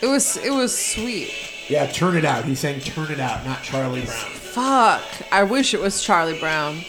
[0.00, 1.32] It was it was sweet.
[1.68, 2.44] Yeah, turn it out.
[2.44, 4.30] He's saying turn it out, not Charlie Brown.
[4.34, 5.02] Fuck.
[5.32, 6.84] I wish it was Charlie Brown.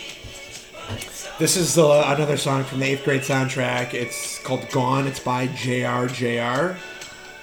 [1.40, 3.94] This is uh, another song from the eighth grade soundtrack.
[3.94, 5.08] It's called Gone.
[5.08, 6.08] It's by J.R.
[6.08, 6.78] J.R.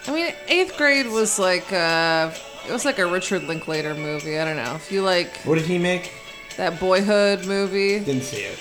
[0.07, 2.31] I mean, eighth grade was like uh
[2.69, 4.39] it was like a Richard Linklater movie.
[4.39, 6.13] I don't know if you like What did he make?
[6.57, 7.99] that Boyhood movie.
[8.01, 8.59] Didn't see it.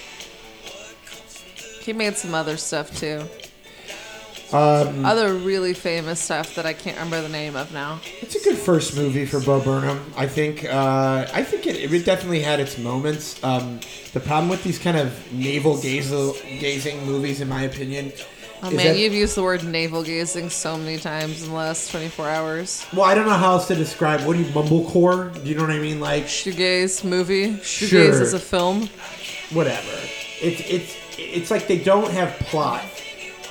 [1.84, 3.24] He made some other stuff too.
[4.54, 8.02] Um, Other really famous stuff that I can't remember the name of now.
[8.22, 10.14] It's a good first movie for Bo Burnham.
[10.18, 10.66] I think.
[10.66, 13.42] Uh, I think it, it definitely had its moments.
[13.46, 13.80] Um,
[14.12, 18.12] the problem with these kind of navel gazing movies, in my opinion,
[18.64, 21.56] Oh is man, that- you've used the word navel gazing so many times in the
[21.56, 22.86] last 24 hours.
[22.94, 24.22] Well, I don't know how else to describe.
[24.22, 25.34] What do you mumblecore?
[25.44, 26.00] Do you know what I mean?
[26.00, 27.54] Like shoegaze movie.
[27.54, 28.22] Shoegaze Sure.
[28.22, 28.90] is a film.
[29.52, 29.92] whatever.
[30.42, 32.84] It's it's it's like they don't have plot,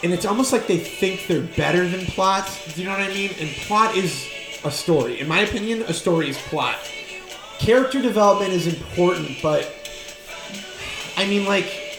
[0.03, 2.75] and it's almost like they think they're better than plots.
[2.75, 3.31] Do you know what I mean?
[3.41, 4.27] And plot is
[4.65, 5.21] a story.
[5.21, 6.77] In my opinion, a story is plot.
[7.59, 9.71] Character development is important, but
[11.17, 11.90] I mean, like,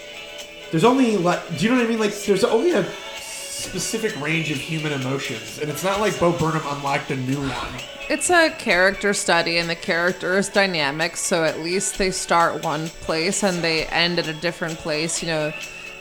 [0.71, 1.99] there's only like, do you know what I mean?
[1.99, 6.63] Like, there's only a specific range of human emotions, and it's not like Bo Burnham
[6.65, 7.81] unlocked a new one.
[8.09, 12.87] It's a character study, and the character is dynamic, so at least they start one
[12.87, 15.21] place and they end at a different place.
[15.21, 15.53] You know,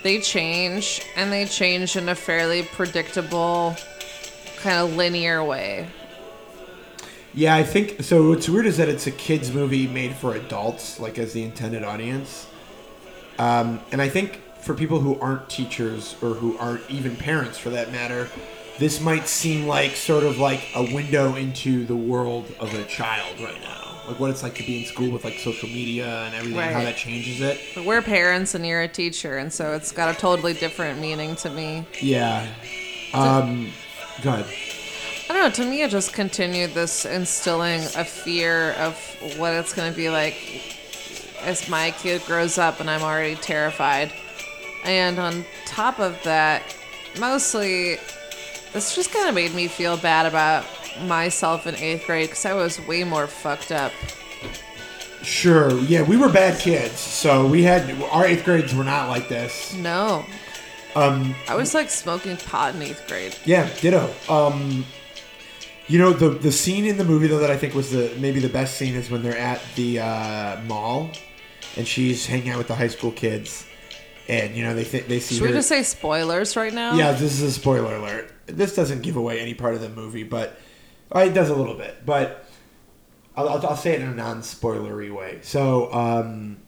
[0.02, 3.76] they change, and they change in a fairly predictable,
[4.56, 5.88] kind of linear way.
[7.32, 8.28] Yeah, I think so.
[8.30, 11.84] What's weird is that it's a kids movie made for adults, like as the intended
[11.84, 12.46] audience.
[13.38, 17.70] Um, and I think for people who aren't teachers or who aren't even parents, for
[17.70, 18.28] that matter,
[18.78, 23.38] this might seem like sort of like a window into the world of a child
[23.40, 26.34] right now, like what it's like to be in school with like social media and
[26.34, 27.60] everything, and how that changes it.
[27.74, 31.36] But we're parents, and you're a teacher, and so it's got a totally different meaning
[31.36, 31.84] to me.
[32.00, 32.46] Yeah.
[33.12, 33.70] Um,
[34.22, 34.46] go ahead.
[35.28, 35.50] I don't know.
[35.64, 38.96] To me, it just continued this instilling a fear of
[39.36, 40.36] what it's going to be like
[41.42, 44.12] as my kid grows up, and I'm already terrified.
[44.84, 46.62] And on top of that,
[47.18, 47.96] mostly,
[48.72, 50.64] this just kind of made me feel bad about
[51.02, 53.92] myself in eighth grade because I was way more fucked up.
[55.22, 55.78] Sure.
[55.80, 59.74] Yeah, we were bad kids, so we had our eighth grades were not like this.
[59.74, 60.24] No,
[60.96, 63.36] Um, I was like smoking pot in eighth grade.
[63.44, 64.12] Yeah, ditto.
[64.28, 64.84] Um,
[65.88, 68.40] you know the the scene in the movie though that I think was the maybe
[68.40, 71.10] the best scene is when they're at the uh, mall,
[71.76, 73.66] and she's hanging out with the high school kids,
[74.30, 75.48] and you know they th- they see Should her.
[75.50, 76.94] we just say spoilers right now?
[76.94, 78.32] yeah, this is a spoiler alert.
[78.46, 80.56] This doesn't give away any part of the movie, but
[81.14, 82.06] uh, it does a little bit.
[82.06, 82.46] But
[83.36, 85.40] I'll, I'll, I'll say it in a non-spoilery way.
[85.42, 86.58] So, um,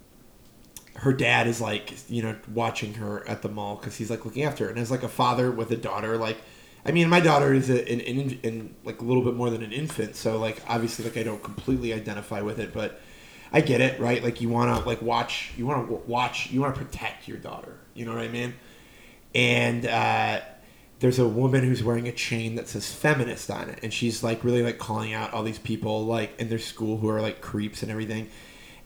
[0.96, 4.42] her dad is like, you know, watching her at the mall because he's like looking
[4.42, 6.38] after her, and as like a father with a daughter, like,
[6.84, 9.62] I mean, my daughter is a, an, an, an like a little bit more than
[9.62, 13.00] an infant, so like obviously like I don't completely identify with it, but
[13.52, 14.22] I get it, right?
[14.22, 17.38] Like you want to like watch, you want to watch, you want to protect your
[17.38, 18.54] daughter, you know what I mean?
[19.34, 20.40] And uh,
[21.00, 24.42] there's a woman who's wearing a chain that says feminist on it, and she's like
[24.44, 27.82] really like calling out all these people like in their school who are like creeps
[27.82, 28.28] and everything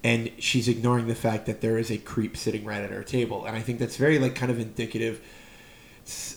[0.06, 3.44] and she's ignoring the fact that there is a creep sitting right at her table
[3.44, 5.20] and i think that's very like kind of indicative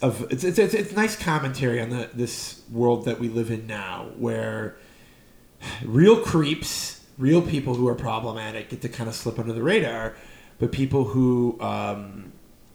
[0.02, 3.68] of it's it's, it's, it's nice commentary on the this world that we live in
[3.68, 4.76] now where
[5.84, 10.16] real creeps real people who are problematic get to kind of slip under the radar
[10.58, 12.32] but people who um,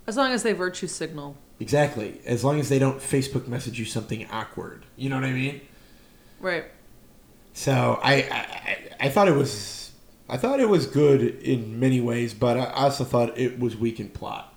[0.06, 1.36] As long as they virtue signal.
[1.58, 5.32] exactly as long as they don't facebook message you something awkward you know what i
[5.32, 5.60] mean
[6.40, 6.66] Right.
[7.54, 9.92] So I, I I thought it was
[10.28, 13.98] I thought it was good in many ways, but I also thought it was weak
[13.98, 14.52] in plot.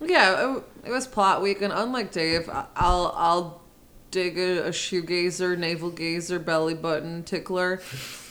[0.00, 3.62] Yeah, it, it was plot weak, and unlike Dave, I'll I'll
[4.10, 7.80] dig a, a shoegazer, navel gazer, belly button tickler.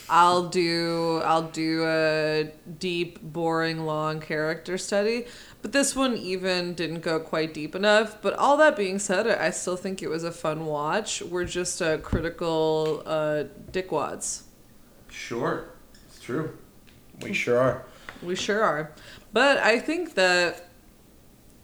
[0.10, 5.26] I'll do I'll do a deep, boring, long character study.
[5.62, 8.22] But this one even didn't go quite deep enough.
[8.22, 11.22] But all that being said, I still think it was a fun watch.
[11.22, 14.44] We're just uh, critical uh, dickwads.
[15.10, 15.70] Sure,
[16.08, 16.58] it's true.
[17.22, 17.86] We sure are.
[18.24, 18.92] We sure are.
[19.34, 20.70] But I think that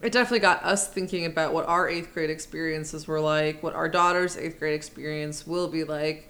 [0.02, 3.90] it definitely got us thinking about what our eighth grade experiences were like, what our
[3.90, 6.30] daughter's eighth grade experience will be like.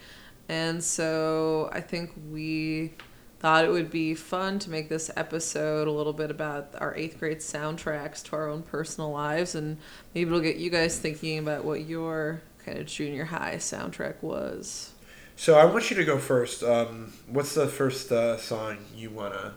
[0.49, 2.93] And so I think we
[3.39, 7.19] thought it would be fun to make this episode a little bit about our eighth
[7.19, 9.55] grade soundtracks to our own personal lives.
[9.55, 9.77] And
[10.13, 14.91] maybe it'll get you guys thinking about what your kind of junior high soundtrack was.
[15.35, 16.63] So I want you to go first.
[16.63, 19.53] Um, what's the first uh, song you wanna?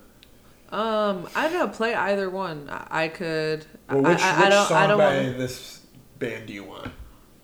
[0.70, 1.68] Um, I don't know.
[1.68, 2.68] Play either one.
[2.68, 3.64] I, I could.
[3.88, 4.68] Well, I- which, I, I, which don't.
[4.68, 5.86] song by this
[6.18, 6.92] band do you want?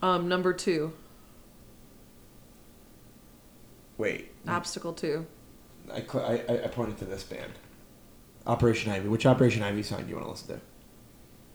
[0.01, 0.93] Um, number two.
[3.97, 4.31] Wait.
[4.47, 5.25] Obstacle two.
[5.93, 7.51] I, cl- I, I I pointed to this band.
[8.47, 9.07] Operation Ivy.
[9.07, 10.61] Which Operation Ivy song do you want to listen to?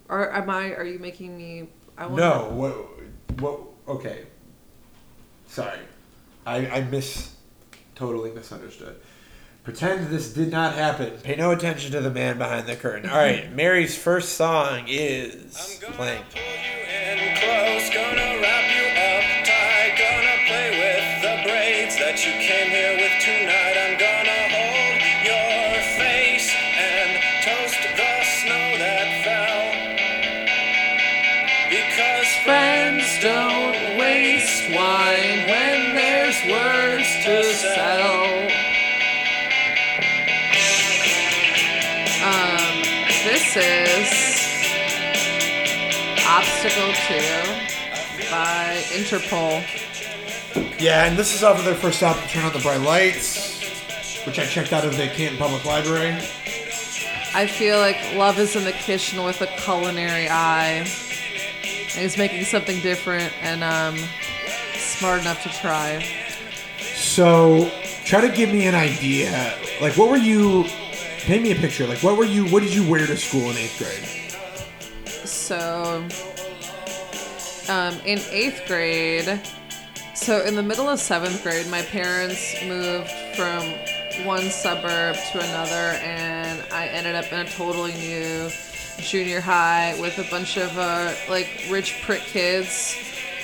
[0.09, 0.73] Or am I?
[0.75, 1.69] Are you making me?
[1.97, 2.49] I want No.
[2.53, 3.41] What?
[3.41, 3.61] What?
[3.89, 4.25] Okay.
[5.47, 5.79] Sorry,
[6.47, 7.35] I I miss
[7.95, 9.01] totally misunderstood.
[9.65, 11.11] Pretend this did not happen.
[11.23, 13.11] Pay no attention to the man behind the curtain.
[13.11, 16.23] All right, Mary's first song is playing.
[22.27, 23.77] You came here with tonight.
[23.81, 29.65] I'm gonna hold your face and toast the snow that fell.
[31.71, 38.49] Because Friends don't waste wine when there's words to sell.
[42.23, 42.83] Um,
[43.25, 44.09] this is
[46.27, 49.90] Obstacle 2 by Interpol.
[50.79, 53.63] Yeah, and this is off of their first album, Turn On the Bright Lights,
[54.27, 56.17] which I checked out of the Canton Public Library.
[57.33, 60.85] I feel like Love is in the kitchen with a culinary eye.
[61.63, 63.97] And he's making something different and um,
[64.75, 66.05] smart enough to try.
[66.79, 67.71] So,
[68.05, 69.55] try to give me an idea.
[69.81, 70.65] Like, what were you?
[71.21, 71.87] Paint me a picture.
[71.87, 72.47] Like, what were you?
[72.47, 74.07] What did you wear to school in eighth grade?
[75.27, 76.07] So,
[77.69, 79.41] um, in eighth grade,
[80.21, 83.65] so in the middle of seventh grade, my parents moved from
[84.27, 88.51] one suburb to another, and I ended up in a totally new
[88.99, 92.97] junior high with a bunch of uh, like rich prick kids,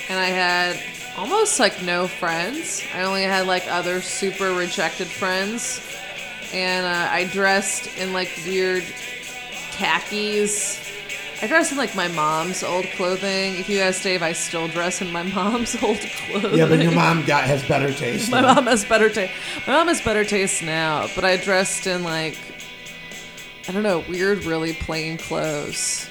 [0.07, 0.79] and I had
[1.17, 2.83] almost like no friends.
[2.93, 5.81] I only had like other super rejected friends,
[6.53, 8.83] and uh, I dressed in like weird
[9.71, 10.87] khakis.
[11.39, 13.55] I dress in like my mom's old clothing.
[13.57, 16.57] If you ask Dave, I still dress in my mom's old clothing.
[16.57, 18.31] Yeah, but your mom got has better taste.
[18.31, 18.55] My now.
[18.55, 19.33] mom has better taste.
[19.67, 22.37] My mom has better taste now, but I dressed in like
[23.69, 26.09] I don't know, weird, really plain clothes.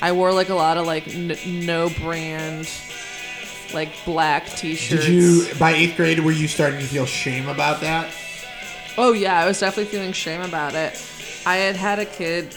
[0.00, 2.68] I wore like a lot of like n- no brand,
[3.72, 5.04] like black t-shirts.
[5.04, 8.10] Did you by eighth grade were you starting to feel shame about that?
[8.98, 11.00] Oh yeah, I was definitely feeling shame about it.
[11.46, 12.56] I had had a kid,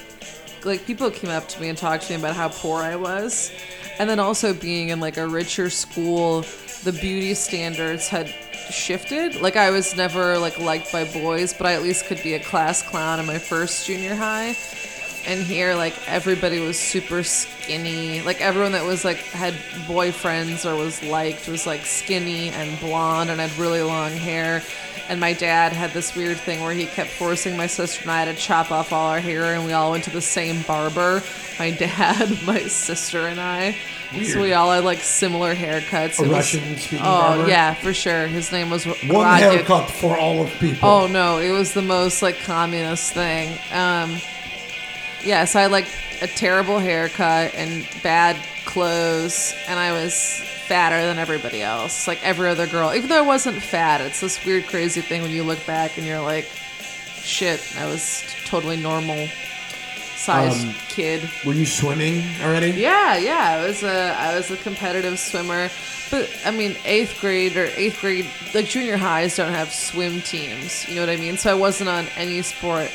[0.65, 3.51] like people came up to me and talked to me about how poor I was,
[3.99, 6.41] and then also being in like a richer school,
[6.83, 8.27] the beauty standards had
[8.71, 9.41] shifted.
[9.41, 12.39] Like I was never like liked by boys, but I at least could be a
[12.39, 14.55] class clown in my first junior high.
[15.27, 18.21] And here, like everybody was super skinny.
[18.21, 19.53] Like everyone that was like had
[19.87, 24.61] boyfriends or was liked was like skinny and blonde and had really long hair.
[25.07, 28.25] And my dad had this weird thing where he kept forcing my sister and I
[28.25, 31.21] to chop off all our hair, and we all went to the same barber.
[31.59, 33.75] My dad, my sister, and I.
[34.23, 36.19] So we all had like similar haircuts.
[36.25, 37.03] A Russian-speaking Oh
[37.35, 37.47] barber?
[37.49, 38.27] yeah, for sure.
[38.27, 40.87] His name was One haircut for all of people.
[40.87, 43.57] Oh no, it was the most like communist thing.
[43.73, 44.17] Um,
[45.25, 45.87] yeah, so I had like
[46.21, 52.49] a terrible haircut and bad clothes, and I was fatter than everybody else, like every
[52.49, 52.93] other girl.
[52.93, 56.05] Even though I wasn't fat, it's this weird, crazy thing when you look back and
[56.07, 56.45] you're like,
[57.21, 59.27] shit, I was totally normal
[60.15, 61.29] sized Um, kid.
[61.45, 62.71] Were you swimming already?
[62.71, 63.59] Yeah, yeah.
[63.61, 65.69] I was a I was a competitive swimmer,
[66.09, 70.87] but I mean eighth grade or eighth grade like junior highs don't have swim teams.
[70.87, 71.37] You know what I mean?
[71.37, 72.89] So I wasn't on any sport.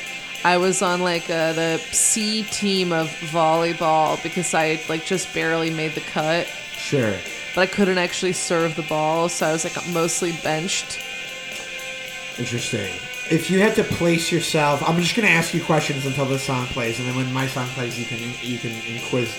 [0.45, 5.71] I was on like uh, the C team of volleyball because I like just barely
[5.71, 7.15] made the cut, Sure.
[7.55, 10.99] but I couldn't actually serve the ball, so I was like mostly benched.
[12.39, 12.91] Interesting.
[13.31, 16.67] If you had to place yourself, I'm just gonna ask you questions until this song
[16.67, 19.31] plays, and then when my song plays, you can you can inquis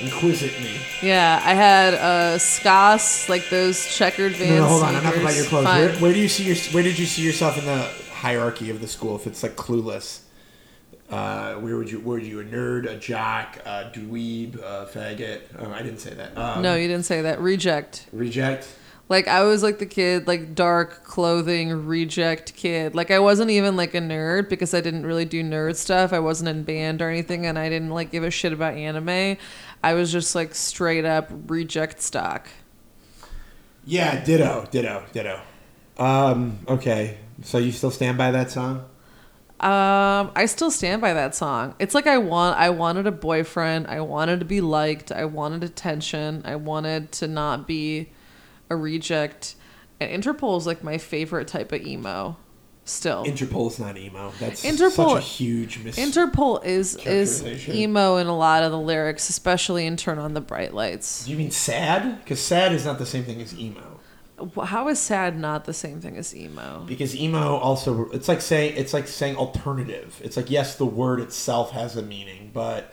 [0.00, 0.74] inquisit me.
[1.02, 4.50] Yeah, I had uh, scots like those checkered Vans.
[4.50, 4.94] No, no, hold on.
[4.96, 5.22] Enough sneakers.
[5.22, 5.64] about your clothes.
[5.66, 7.82] Where, where do you see your Where did you see yourself in the
[8.12, 9.14] hierarchy of the school?
[9.16, 10.20] If it's like clueless,
[11.12, 12.00] uh, where would you?
[12.00, 15.42] Were you a nerd, a jock, a dweeb, a faggot?
[15.58, 16.36] Oh, I didn't say that.
[16.38, 17.38] Um, no, you didn't say that.
[17.38, 18.06] Reject.
[18.12, 18.66] Reject.
[19.10, 22.94] Like I was like the kid, like dark clothing reject kid.
[22.94, 26.14] Like I wasn't even like a nerd because I didn't really do nerd stuff.
[26.14, 29.36] I wasn't in band or anything, and I didn't like give a shit about anime.
[29.84, 32.48] I was just like straight up reject stock.
[33.84, 35.40] Yeah, ditto, ditto, ditto.
[35.98, 38.88] Um, okay, so you still stand by that song?
[39.62, 41.76] Um, I still stand by that song.
[41.78, 43.86] It's like I want I wanted a boyfriend.
[43.86, 45.12] I wanted to be liked.
[45.12, 46.42] I wanted attention.
[46.44, 48.08] I wanted to not be
[48.68, 49.54] a reject.
[50.00, 52.36] And Interpol is like my favorite type of emo.
[52.84, 53.24] Still.
[53.24, 54.32] Interpol is not emo.
[54.40, 55.96] That's Interpol such a huge mis.
[55.96, 60.40] Interpol is is emo in a lot of the lyrics, especially in Turn on the
[60.40, 61.24] Bright Lights.
[61.24, 62.18] Do you mean sad?
[62.24, 63.91] Because sad is not the same thing as emo.
[64.64, 66.84] How is sad not the same thing as emo?
[66.86, 70.20] because emo also it's like saying it's like saying alternative.
[70.22, 72.92] It's like yes the word itself has a meaning but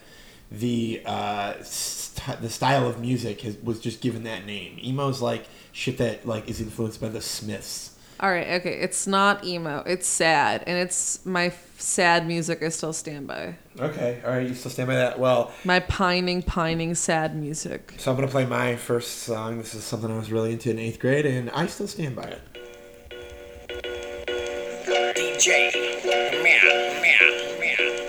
[0.52, 4.80] the uh st- the style of music has, was just given that name.
[4.84, 9.43] Emo's like shit that like is influenced by the smiths All right, okay, it's not
[9.45, 9.84] emo.
[9.86, 12.61] It's sad, and it's my f- sad music.
[12.61, 16.41] I still stand by okay all right you still stand by that well my pining,
[16.41, 17.93] pining, sad music.
[17.97, 20.78] so i'm gonna play my first song this is something i was really into in
[20.78, 22.41] eighth grade and i still stand by it
[25.39, 25.72] DJ.
[26.43, 28.09] Meow, meow, meow.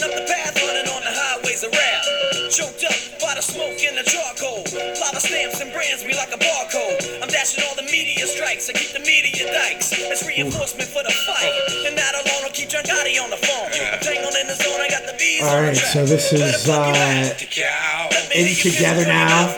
[0.00, 2.02] I'm up the path, running on the highways of rap.
[2.48, 4.64] Choked up by the smoke and the charcoal.
[4.96, 7.20] Lava stamps and brands me like a barcode.
[7.20, 8.70] I'm dashing all the media strikes.
[8.70, 9.92] I keep the media dikes.
[9.92, 11.52] That's reinforcement for the fight.
[11.84, 13.68] And that alone will keep John Gotti on the phone.
[13.76, 14.80] I'm tangled in the zone.
[14.80, 15.92] I got the bees all on right the track.
[15.92, 17.36] so this is uh
[18.32, 19.52] in together now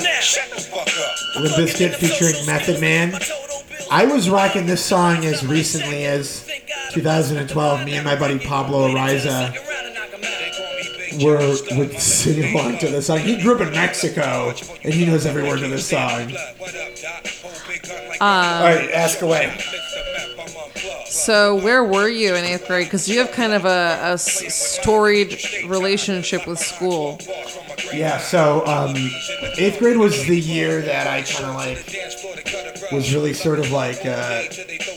[1.38, 3.14] Limp Bizkit featuring Method Man.
[3.92, 6.48] I was rocking this song as recently as
[6.90, 7.84] 2012.
[7.84, 9.54] Me and my buddy Pablo Ariza
[11.22, 11.38] were
[11.76, 13.18] would sing along to this song.
[13.18, 14.52] He grew up in Mexico
[14.84, 16.32] and he knows every word to this song.
[18.20, 19.56] All right, ask away.
[21.06, 22.86] So, where were you in eighth grade?
[22.86, 27.18] Because you have kind of a, a storied relationship with school.
[27.92, 28.94] Yeah, so um,
[29.58, 34.04] eighth grade was the year that I kind of like was really sort of like
[34.06, 34.91] uh, it's, it-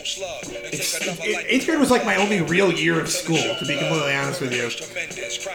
[1.08, 4.52] eighth grade was like my only real year of school, to be completely honest with
[4.52, 4.64] you.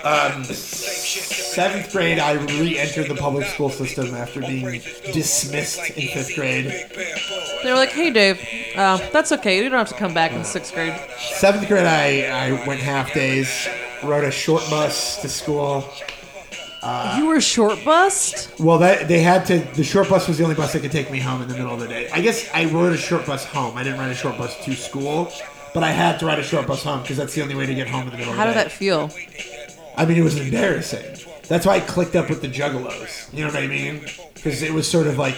[0.03, 4.81] Um, seventh grade, I re-entered the public school system after being
[5.11, 6.65] dismissed in fifth grade.
[7.63, 8.39] They were like, "Hey, Dave,
[8.75, 9.57] uh, that's okay.
[9.57, 13.13] You don't have to come back in sixth grade." Seventh grade, I, I went half
[13.13, 13.67] days,
[14.03, 15.83] rode a short bus to school.
[17.17, 18.59] You were short bused.
[18.59, 19.59] Well, that they had to.
[19.59, 21.73] The short bus was the only bus that could take me home in the middle
[21.73, 22.09] of the day.
[22.11, 23.77] I guess I rode a short bus home.
[23.77, 25.31] I didn't ride a short bus to school,
[25.73, 27.75] but I had to ride a short bus home because that's the only way to
[27.75, 29.11] get home in the middle How of did the that feel?
[29.95, 31.17] I mean, it was embarrassing.
[31.47, 33.31] That's why I clicked up with the Juggalos.
[33.33, 34.05] You know what I mean?
[34.33, 35.37] Because it was sort of like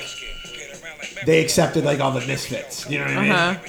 [1.26, 2.90] they accepted like all the misfits.
[2.90, 3.32] You know what I mean?
[3.32, 3.60] Uh-huh.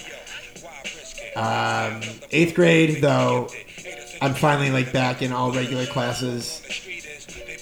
[1.37, 3.49] Um, eighth grade, though,
[4.21, 6.63] I'm finally like back in all regular classes.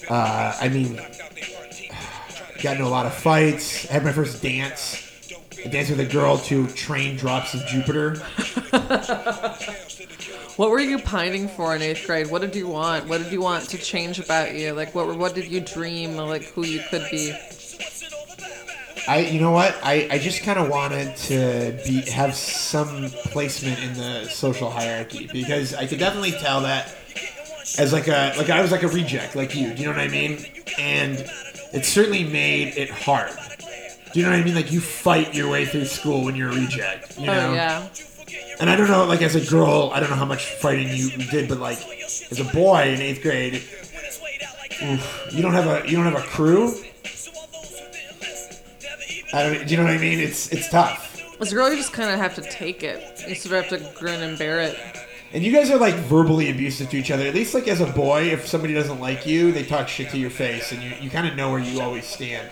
[0.09, 0.97] Uh, I mean,
[2.63, 3.89] got into a lot of fights.
[3.89, 5.09] I had my first dance.
[5.65, 8.17] I danced with a girl to Train Drops of Jupiter.
[10.57, 12.31] What were you pining for in eighth grade?
[12.31, 13.09] What did you want?
[13.09, 14.73] What did you want to change about you?
[14.75, 16.17] Like, what what did you dream?
[16.17, 17.33] Like, who you could be?
[19.09, 19.77] I, you know what?
[19.83, 25.29] I, I just kind of wanted to be have some placement in the social hierarchy
[25.33, 26.95] because I could definitely tell that
[27.79, 29.73] as like a like I was like a reject like you.
[29.73, 30.45] Do you know what I mean?
[30.79, 31.19] And
[31.73, 33.33] it certainly made it hard.
[34.13, 34.55] Do you know what I mean?
[34.55, 37.19] Like you fight your way through school when you're a reject.
[37.19, 37.51] You oh, know?
[37.51, 37.89] Oh yeah.
[38.61, 41.11] And I don't know, like as a girl, I don't know how much fighting you
[41.31, 41.79] did, but like
[42.31, 43.55] as a boy in eighth grade,
[44.83, 46.75] oof, you don't have a you don't have a crew.
[49.35, 50.21] I don't, do you know what I mean?
[50.21, 51.09] It's it's tough.
[51.41, 53.25] As a girl, you just kind of have to take it.
[53.27, 54.79] You sort of have to grin and bear it.
[55.35, 57.27] And you guys are like verbally abusive to each other.
[57.27, 60.19] At least like as a boy, if somebody doesn't like you, they talk shit to
[60.19, 62.51] your face, and you, you kind of know where you always stand.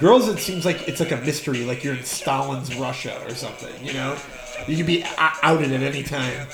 [0.00, 3.72] Girls, it seems like it's like a mystery, like you're in Stalin's Russia or something.
[3.84, 4.18] You know,
[4.66, 6.48] you can be outed at any time.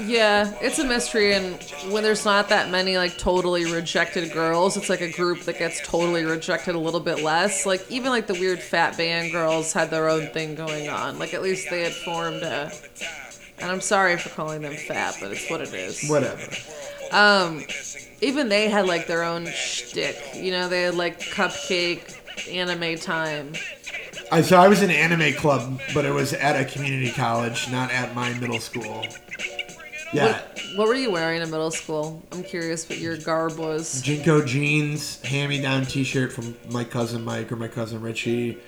[0.00, 4.88] Yeah, it's a mystery, and when there's not that many like totally rejected girls, it's
[4.88, 7.66] like a group that gets totally rejected a little bit less.
[7.66, 11.18] Like even like the weird fat band girls had their own thing going on.
[11.18, 12.70] Like at least they had formed a.
[13.62, 16.08] And I'm sorry for calling them fat, but it's what it is.
[16.10, 16.42] Whatever.
[17.12, 17.64] Um,
[18.20, 20.16] even they had like their own shtick.
[20.34, 22.18] You know, they had like cupcake
[22.50, 23.52] anime time.
[24.32, 27.70] I, so I was in an anime club, but it was at a community college,
[27.70, 29.04] not at my middle school.
[30.12, 32.22] Yeah, What, what were you wearing in middle school?
[32.32, 34.02] I'm curious what your garb was.
[34.02, 38.58] JNCO jeans, hand-me-down T-shirt from my cousin Mike or my cousin Richie,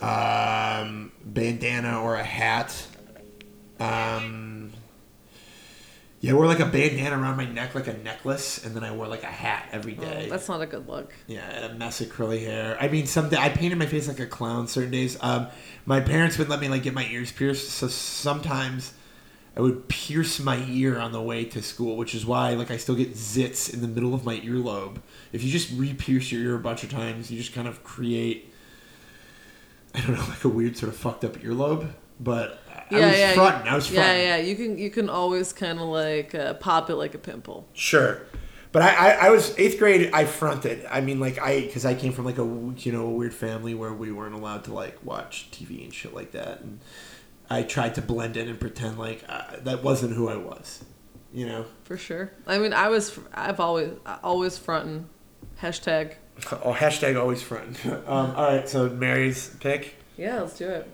[0.00, 2.86] um, bandana or a hat.
[3.78, 4.72] Um,
[6.20, 8.90] yeah, I wore like a bandana around my neck, like a necklace, and then I
[8.92, 10.24] wore like a hat every day.
[10.26, 11.12] Oh, that's not a good look.
[11.26, 12.76] Yeah, and a mess of curly hair.
[12.80, 14.66] I mean, some day I painted my face like a clown.
[14.66, 15.48] Certain days, um,
[15.84, 17.68] my parents would let me like get my ears pierced.
[17.70, 18.94] So sometimes
[19.56, 22.76] I would pierce my ear on the way to school, which is why like I
[22.76, 25.00] still get zits in the middle of my earlobe.
[25.32, 28.52] If you just re-pierce your ear a bunch of times, you just kind of create,
[29.94, 31.90] I don't know, like a weird sort of fucked up earlobe.
[32.18, 33.68] But I was yeah, fronting.
[33.68, 34.26] I was yeah, fronting.
[34.26, 34.36] yeah.
[34.36, 37.66] You can you can always kind of like uh, pop it like a pimple.
[37.72, 38.22] Sure.
[38.72, 40.10] But I, I, I was eighth grade.
[40.12, 40.86] I fronted.
[40.90, 43.74] I mean, like I, because I came from like a you know a weird family
[43.74, 46.80] where we weren't allowed to like watch TV and shit like that, and
[47.48, 50.84] I tried to blend in and pretend like uh, that wasn't who I was.
[51.32, 51.66] You know.
[51.84, 52.32] For sure.
[52.46, 55.08] I mean, I was I've always always fronting.
[55.62, 56.14] Hashtag.
[56.62, 57.84] Oh, hashtag always front.
[57.86, 59.94] um, all right, so Mary's pick.
[60.18, 60.86] Yeah, let's do it.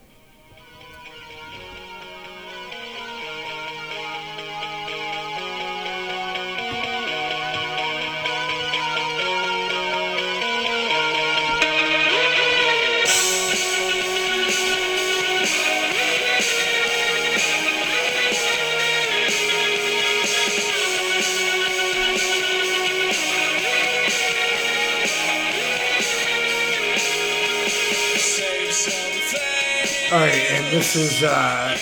[30.73, 31.77] This is uh,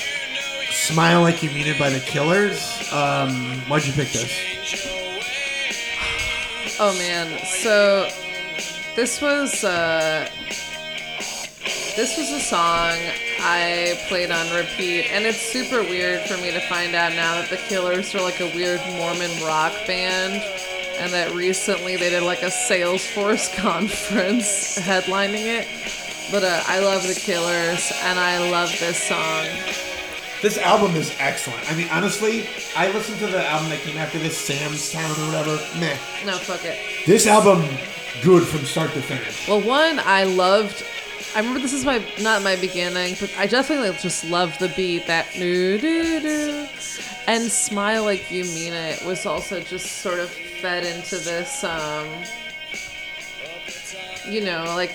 [0.70, 2.92] "Smile Like You Mean It" by the Killers.
[2.92, 3.30] Um,
[3.68, 4.30] why'd you pick this?
[6.80, 8.08] Oh man, so
[8.96, 10.28] this was uh
[11.96, 12.96] this was a song
[13.40, 17.50] I played on repeat and it's super weird for me to find out now that
[17.50, 20.42] the Killers are like a weird Mormon rock band
[20.98, 25.68] and that recently they did like a Salesforce conference headlining it.
[26.30, 29.46] But uh, I love the Killers and I love this song.
[30.42, 31.70] This album is excellent.
[31.70, 35.26] I mean, honestly, I listened to the album that came after this, Sam's Town or
[35.26, 35.56] whatever.
[35.78, 35.96] Meh.
[36.24, 36.78] No, fuck it.
[37.04, 37.62] This album,
[38.22, 39.48] good from start to finish.
[39.48, 40.84] Well, one I loved.
[41.34, 45.06] I remember this is my not my beginning, but I definitely just loved the beat
[45.08, 46.66] that doo doo doo,
[47.26, 52.08] and smile like you mean it was also just sort of fed into this, um,
[54.26, 54.92] you know, like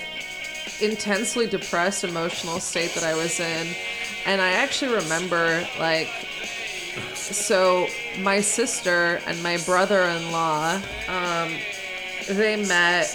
[0.80, 3.74] intensely depressed emotional state that I was in,
[4.24, 6.08] and I actually remember like
[7.14, 7.86] so
[8.20, 11.52] my sister and my brother-in-law um,
[12.28, 13.06] they met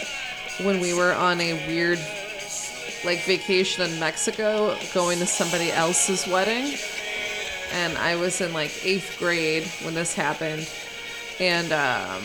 [0.63, 1.99] when we were on a weird
[3.03, 6.77] like vacation in mexico going to somebody else's wedding.
[7.73, 10.69] And i was in like eighth grade when this happened.
[11.39, 12.21] And um,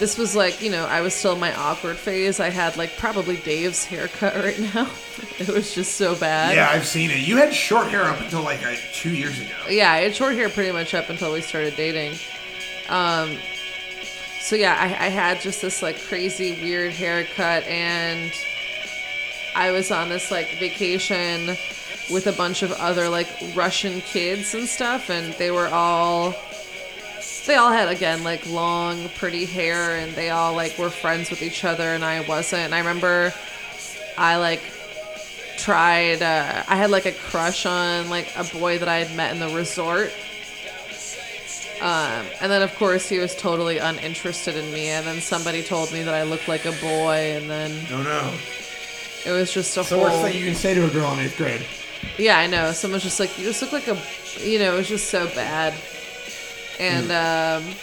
[0.00, 2.96] this was like you know i was still in my awkward phase i had like
[2.96, 4.90] probably dave's haircut right now
[5.38, 7.18] it was just so bad Yeah, I've seen it.
[7.28, 9.54] You had short hair up until like uh, two years ago.
[9.68, 12.18] yeah, I had short hair pretty much up until we started dating.
[12.88, 13.36] Um,
[14.40, 18.32] so yeah, I, I had just this like crazy weird haircut, and
[19.54, 21.48] I was on this like vacation
[22.10, 26.34] with a bunch of other like Russian kids and stuff, and they were all
[27.46, 31.42] they all had again like long pretty hair and they all like were friends with
[31.42, 32.62] each other and I wasn't.
[32.62, 33.32] And I remember
[34.18, 34.62] I like
[35.58, 39.32] tried uh, I had like a crush on like a boy that I had met
[39.32, 40.12] in the resort.
[41.80, 45.90] Um, and then of course he was totally uninterested in me and then somebody told
[45.92, 48.34] me that I looked like a boy and then No, no.
[49.24, 51.10] it was just a It's the whole worst thing you can say to a girl
[51.14, 51.64] in eighth grade.
[52.18, 52.72] yeah, I know.
[52.72, 53.96] Someone's just like, you just look like a,
[54.46, 55.72] you know, it was just so bad.
[56.80, 57.74] And um,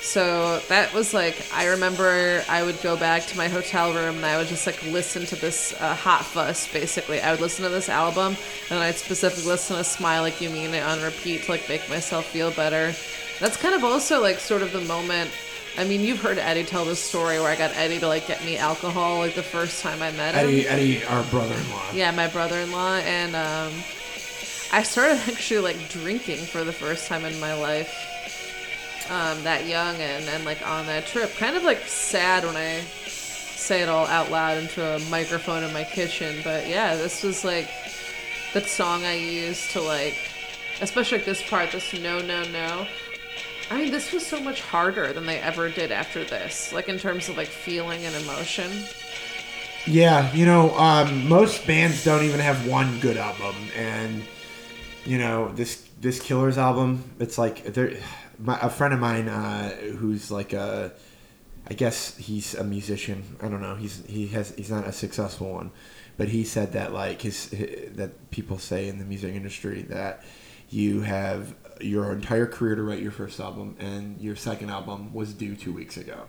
[0.00, 4.24] so that was like, I remember I would go back to my hotel room and
[4.24, 7.20] I would just like listen to this uh, Hot Fuss, basically.
[7.20, 8.36] I would listen to this album
[8.70, 11.88] and I'd specifically listen to Smile Like You Mean It on repeat to like make
[11.90, 12.94] myself feel better.
[13.40, 15.32] That's kind of also like sort of the moment.
[15.76, 18.42] I mean, you've heard Eddie tell this story where I got Eddie to like get
[18.44, 20.46] me alcohol like the first time I met him.
[20.46, 21.90] Eddie, Eddie, our brother-in-law.
[21.92, 23.72] Yeah, my brother-in-law, and um,
[24.72, 28.12] I started actually like drinking for the first time in my life.
[29.08, 32.80] Um, that young and and like on that trip, kind of like sad when I
[32.80, 36.40] say it all out loud into a microphone in my kitchen.
[36.42, 37.68] But yeah, this was like
[38.52, 40.16] the song I used to like,
[40.80, 42.86] especially like this part, this no no no.
[43.70, 46.98] I mean, this was so much harder than they ever did after this, like in
[46.98, 48.70] terms of like feeling and emotion.
[49.86, 54.24] Yeah, you know, um, most bands don't even have one good album, and
[55.06, 57.04] you know this this Killers album.
[57.18, 57.96] It's like there,
[58.38, 60.92] my, a friend of mine uh, who's like a,
[61.68, 63.36] I guess he's a musician.
[63.40, 63.76] I don't know.
[63.76, 65.70] He's he has he's not a successful one,
[66.16, 67.48] but he said that like his,
[67.94, 70.24] that people say in the music industry that
[70.68, 75.32] you have your entire career to write your first album, and your second album was
[75.32, 76.26] due two weeks ago.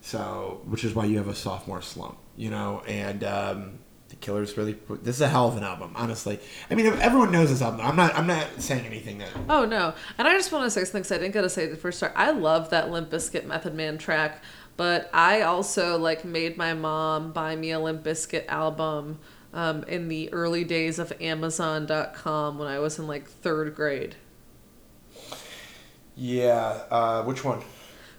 [0.00, 3.78] So, which is why you have a sophomore slump, you know, and um,
[4.14, 4.76] the Killers really.
[5.02, 6.38] This is a hell of an album, honestly.
[6.70, 7.80] I mean, everyone knows this album.
[7.80, 8.14] I'm not.
[8.14, 9.30] I'm not saying anything that.
[9.48, 9.94] Oh no!
[10.18, 11.76] And I just want to say something 'cause I didn't get to say it the
[11.76, 12.12] first start.
[12.16, 14.42] I love that Limp Bizkit Method Man track,
[14.76, 19.18] but I also like made my mom buy me a Limp Bizkit album
[19.52, 24.16] um, in the early days of Amazon.com when I was in like third grade.
[26.16, 26.82] Yeah.
[26.90, 27.62] Uh, which one?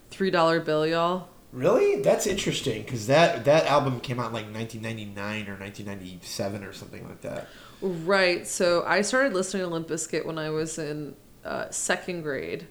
[0.09, 1.29] Three dollar bill, y'all.
[1.55, 2.01] Really?
[2.01, 7.07] That's interesting because that that album came out in like 1999 or 1997 or something
[7.07, 7.47] like that.
[7.81, 8.45] Right.
[8.45, 12.67] So I started listening to Limp Bizkit when I was in uh, second grade,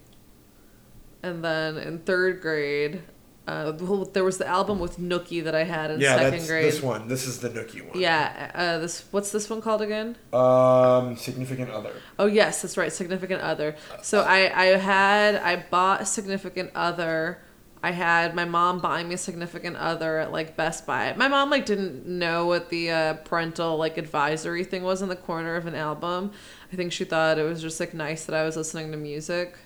[1.22, 3.02] and then in third grade,
[3.46, 6.46] uh, well, there was the album with Nookie that I had in yeah, second that's
[6.46, 6.64] grade.
[6.66, 7.08] this one.
[7.08, 7.98] This is the Nookie one.
[7.98, 8.50] Yeah.
[8.54, 10.16] Uh, this what's this one called again?
[10.30, 11.92] Um, significant other.
[12.18, 13.76] Oh yes, that's right, significant other.
[14.02, 17.38] So I I had I bought significant other.
[17.84, 21.12] I had my mom buying me a significant other at like Best Buy.
[21.18, 25.16] My mom like didn't know what the uh, parental like advisory thing was in the
[25.16, 26.32] corner of an album.
[26.72, 29.58] I think she thought it was just like nice that I was listening to music.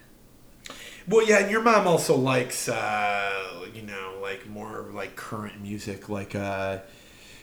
[1.06, 6.08] Well, yeah, and your mom also likes, uh, you know, like more like current music,
[6.08, 6.78] like uh,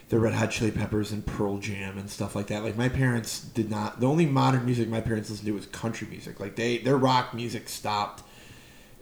[0.10, 2.64] the Red Hot Chili Peppers and Pearl Jam and stuff like that.
[2.64, 4.02] Like my parents did not.
[4.02, 6.42] The only modern music my parents listened to was country music.
[6.42, 8.24] Like they, their rock music stopped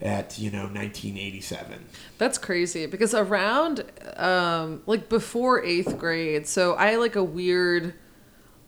[0.04, 1.86] at you know 1987.
[2.18, 3.86] That's crazy because around
[4.18, 7.96] um like before 8th grade, so I had like a weird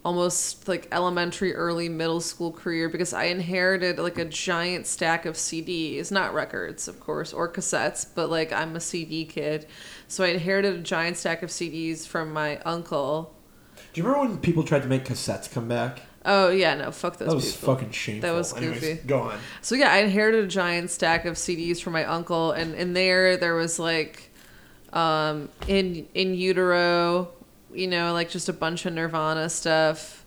[0.06, 5.36] almost like elementary early middle school career because I inherited like a giant stack of
[5.36, 9.66] CDs, not records, of course, or cassettes, but like I'm a CD kid.
[10.08, 13.36] So I inherited a giant stack of CDs from my uncle.
[13.94, 16.02] Do you remember when people tried to make cassettes come back?
[16.26, 17.76] Oh yeah, no, fuck those That was people.
[17.76, 18.30] fucking shameful.
[18.30, 19.08] That was Anyways, goofy.
[19.08, 19.40] go on.
[19.62, 23.38] So yeah, I inherited a giant stack of CDs from my uncle, and in there
[23.38, 24.32] there was like,
[24.94, 27.30] um, in in utero,
[27.74, 30.26] you know, like just a bunch of Nirvana stuff,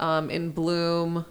[0.00, 1.24] um, in Bloom.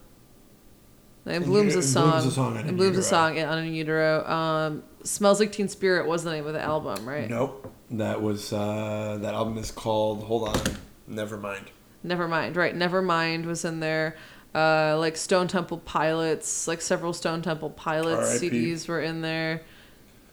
[1.25, 2.11] And In Bloom's a song.
[2.11, 4.25] Bloom's a song on And In Bloom's a song on in utero.
[4.27, 7.29] Um, Smells like Teen Spirit was the name of the album, right?
[7.29, 7.71] Nope.
[7.91, 10.23] That was uh, that album is called.
[10.23, 10.61] Hold on.
[11.07, 11.65] Never mind.
[12.05, 12.75] Nevermind, right?
[12.75, 14.15] Nevermind was in there.
[14.53, 19.61] Uh, like Stone Temple Pilots, like several Stone Temple Pilots CDs were in there.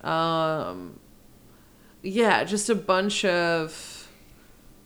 [0.00, 0.98] Um,
[2.02, 4.08] yeah, just a bunch of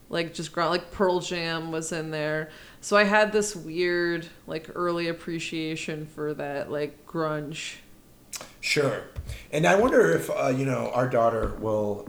[0.09, 2.49] like just gr- like Pearl Jam was in there.
[2.81, 7.75] So I had this weird like early appreciation for that like grunge.
[8.59, 9.03] Sure.
[9.51, 12.03] And I wonder if uh, you know our daughter will,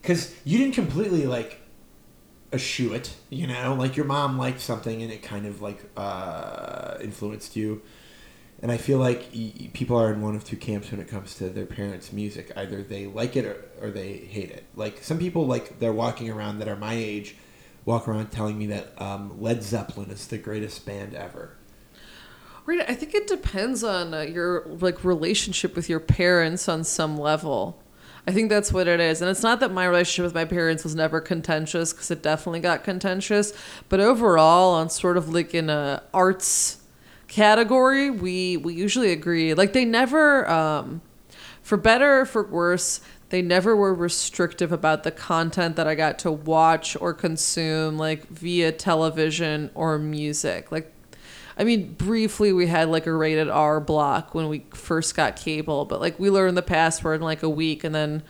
[0.00, 1.60] because you didn't completely like
[2.54, 3.14] eschew it.
[3.30, 7.82] You know, like your mom liked something and it kind of like uh, influenced you.
[8.62, 9.30] And I feel like
[9.74, 12.50] people are in one of two camps when it comes to their parents' music.
[12.56, 14.64] Either they like it or, or they hate it.
[14.74, 17.36] Like some people, like they're walking around that are my age,
[17.84, 21.56] walk around telling me that um, Led Zeppelin is the greatest band ever.
[22.66, 27.18] Right, I think it depends on uh, your like relationship with your parents on some
[27.18, 27.82] level.
[28.26, 30.82] I think that's what it is, and it's not that my relationship with my parents
[30.82, 33.52] was never contentious because it definitely got contentious,
[33.90, 36.78] but overall, on sort of like in a arts
[37.28, 39.52] category, we we usually agree.
[39.52, 41.02] Like they never, um,
[41.60, 46.18] for better or for worse, they never were restrictive about the content that I got
[46.20, 50.72] to watch or consume, like via television or music.
[50.72, 50.93] Like
[51.56, 55.84] I mean, briefly we had like a rated R block when we first got cable,
[55.84, 58.22] but like we learned the password in like a week, and then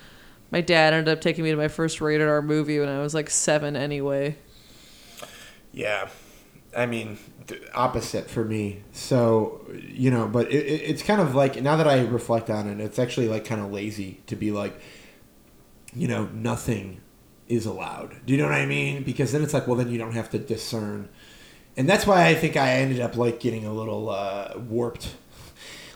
[0.51, 3.14] my dad ended up taking me to my first rated R movie when I was
[3.14, 4.37] like seven anyway.
[5.72, 6.09] Yeah,
[6.77, 8.83] I mean, th- opposite for me.
[8.93, 12.68] So you know, but it, it, it's kind of like now that I reflect on
[12.68, 14.79] it, it's actually like kind of lazy to be like,
[15.95, 17.01] you know, nothing
[17.49, 18.25] is allowed.
[18.27, 19.03] Do you know what I mean?
[19.03, 21.09] Because then it's like, well, then you don't have to discern,
[21.77, 25.14] and that's why I think I ended up like getting a little uh, warped.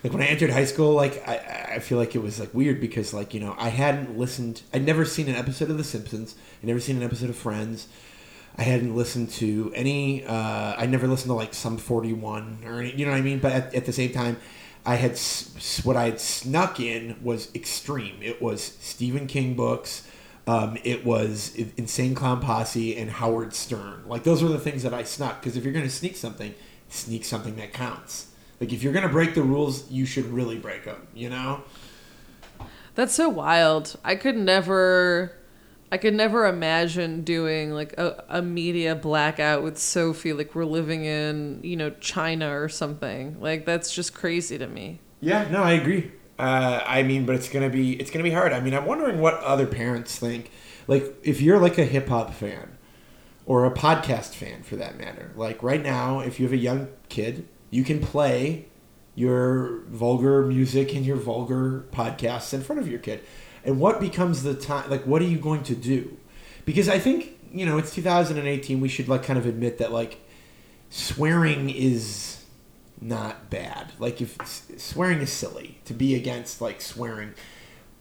[0.02, 2.80] Like when I entered high school, like I, I feel like it was like weird
[2.80, 6.36] because like you know I hadn't listened, I'd never seen an episode of The Simpsons,
[6.62, 7.88] I'd never seen an episode of Friends.
[8.56, 10.24] I hadn't listened to any.
[10.24, 13.38] Uh, I never listened to like Sum 41 or any, you know what I mean.
[13.38, 14.36] But at, at the same time,
[14.84, 15.16] I had
[15.84, 18.16] what I had snuck in was extreme.
[18.20, 20.08] It was Stephen King books.
[20.48, 24.04] Um, it was Insane Clown Posse and Howard Stern.
[24.06, 26.54] Like those were the things that I snuck because if you're gonna sneak something,
[26.88, 28.28] sneak something that counts.
[28.58, 31.06] Like if you're gonna break the rules, you should really break them.
[31.14, 31.64] You know.
[32.94, 33.98] That's so wild.
[34.02, 35.36] I could never
[35.92, 41.04] I could never imagine doing like a, a media blackout with Sophie like we're living
[41.04, 43.38] in, you know, China or something.
[43.38, 45.00] Like that's just crazy to me.
[45.20, 46.12] Yeah, no, I agree.
[46.38, 48.52] Uh, I mean, but it's gonna be it's gonna be hard.
[48.52, 50.50] I mean, I'm wondering what other parents think.
[50.86, 52.78] Like, if you're like a hip hop fan,
[53.48, 55.32] or a podcast fan for that matter.
[55.34, 58.66] Like right now, if you have a young kid, you can play
[59.14, 63.20] your vulgar music and your vulgar podcasts in front of your kid.
[63.64, 64.90] And what becomes the time?
[64.90, 66.18] Like, what are you going to do?
[66.66, 68.80] Because I think you know it's 2018.
[68.80, 70.20] We should like kind of admit that like
[70.90, 72.37] swearing is
[73.00, 73.92] not bad.
[73.98, 74.36] Like if
[74.76, 77.34] swearing is silly to be against like swearing,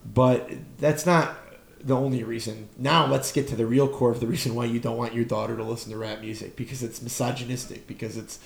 [0.06, 1.38] but that's not
[1.80, 2.70] the only reason.
[2.78, 5.26] Now let's get to the real core of the reason why you don't want your
[5.26, 8.40] daughter to listen to rap music because it's misogynistic because it's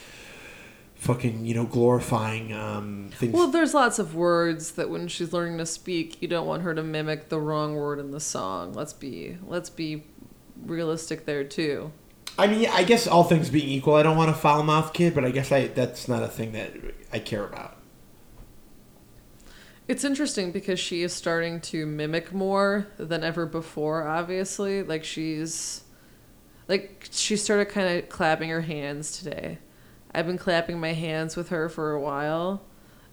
[0.96, 3.34] fucking you know glorifying um, things.
[3.34, 6.76] Well, there's lots of words that when she's learning to speak, you don't want her
[6.76, 8.74] to mimic the wrong word in the song.
[8.74, 10.04] Let's be let's be
[10.64, 11.92] realistic there too.
[12.38, 15.14] I mean, I guess all things being equal, I don't want a foul mouth kid,
[15.14, 16.74] but I guess I that's not a thing that
[17.12, 17.78] I care about.
[19.88, 24.84] It's interesting because she is starting to mimic more than ever before, obviously.
[24.84, 25.84] Like she's
[26.68, 29.58] like she started kind of clapping her hands today.
[30.14, 32.64] I've been clapping my hands with her for a while.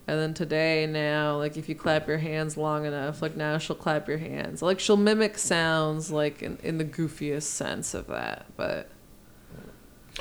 [0.07, 3.77] And then today now, like if you clap your hands long enough, like now she'll
[3.77, 4.63] clap your hands.
[4.63, 8.47] Like she'll mimic sounds like in, in the goofiest sense of that.
[8.57, 8.89] But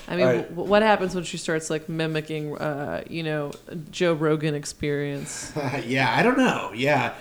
[0.07, 0.49] I mean, Alright.
[0.49, 3.51] w- what happens when she starts like mimicking, uh, you know,
[3.91, 5.51] Joe Rogan experience?
[5.85, 6.71] yeah, I don't know.
[6.75, 7.13] Yeah,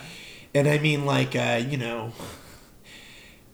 [0.53, 2.13] and I mean, like, uh, you know,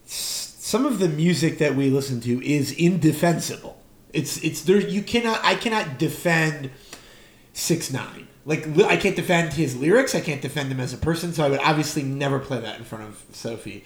[0.05, 3.81] some of the music that we listen to is indefensible.
[4.11, 4.79] It's it's there.
[4.79, 5.39] You cannot.
[5.43, 6.69] I cannot defend
[7.53, 8.27] 6ix9ine.
[8.45, 10.13] Like li- I can't defend his lyrics.
[10.13, 11.33] I can't defend him as a person.
[11.33, 13.83] So I would obviously never play that in front of Sophie.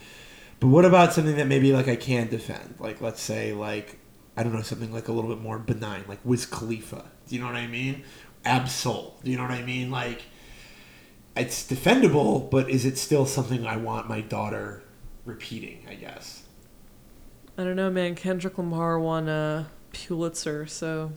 [0.60, 2.76] But what about something that maybe like I can defend?
[2.80, 4.00] Like let's say like
[4.38, 7.06] I don't know something like a little bit more benign, like Wiz Khalifa.
[7.28, 8.04] Do you know what I mean?
[8.46, 9.22] Absol.
[9.24, 9.90] Do you know what I mean?
[9.90, 10.22] Like
[11.36, 14.84] it's defendable, but is it still something I want my daughter
[15.26, 15.86] repeating?
[15.90, 16.44] I guess.
[17.58, 18.14] I don't know, man.
[18.16, 21.12] Kendrick Lamar won a Pulitzer, so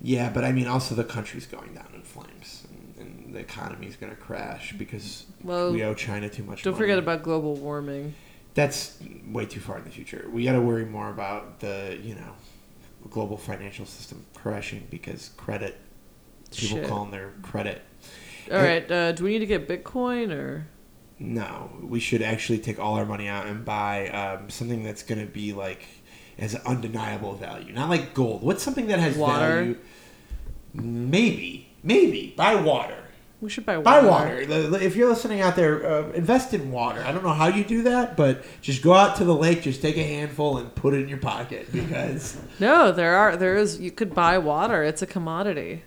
[0.00, 3.96] Yeah, but I mean, also the country's going down in flames, and, and the economy's
[3.96, 6.62] going to crash because well, we owe China too much.
[6.62, 6.82] Don't money.
[6.84, 8.14] forget about global warming.
[8.54, 10.28] That's way too far in the future.
[10.32, 12.32] We got to worry more about the you know
[13.10, 15.78] global financial system crashing because credit.
[16.54, 16.88] People Shit.
[16.88, 17.82] calling their credit.
[18.52, 20.66] All right, uh, do we need to get Bitcoin or?
[21.18, 25.20] No, we should actually take all our money out and buy um, something that's going
[25.20, 25.86] to be like
[26.38, 28.42] has undeniable value, not like gold.
[28.42, 29.38] What's something that has Water?
[29.56, 29.78] value?
[30.74, 33.03] Maybe, maybe buy water.
[33.44, 34.00] We should buy water.
[34.00, 34.78] Buy water.
[34.82, 37.04] If you're listening out there, uh, invest in water.
[37.06, 39.82] I don't know how you do that, but just go out to the lake, just
[39.82, 43.78] take a handful and put it in your pocket because No, there are there is
[43.78, 44.82] you could buy water.
[44.82, 45.82] It's a commodity.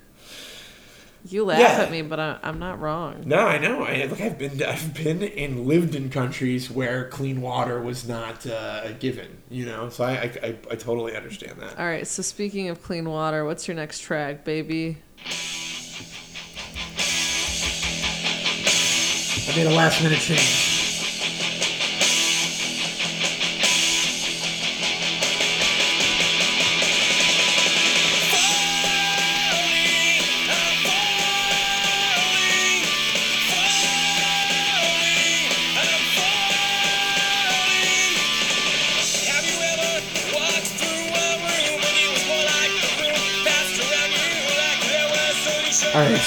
[1.27, 1.81] You laugh Yeah.
[1.83, 3.23] at me, but I, I'm not wrong.
[3.25, 3.83] No, I know.
[3.83, 4.21] I look.
[4.21, 4.61] I've been.
[4.61, 9.29] I've been and lived in countries where clean water was not uh, a given.
[9.49, 11.79] You know, so I, I, I, I totally understand that.
[11.79, 12.05] All right.
[12.05, 14.99] So speaking of clean water, what's your next track, baby?
[19.47, 20.66] I made a last minute change.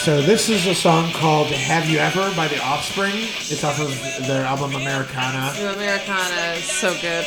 [0.01, 3.13] So this is a song called "Have You Ever" by The Offspring.
[3.53, 3.93] It's off of
[4.27, 5.53] their album Americana.
[5.77, 7.27] Americana is so good.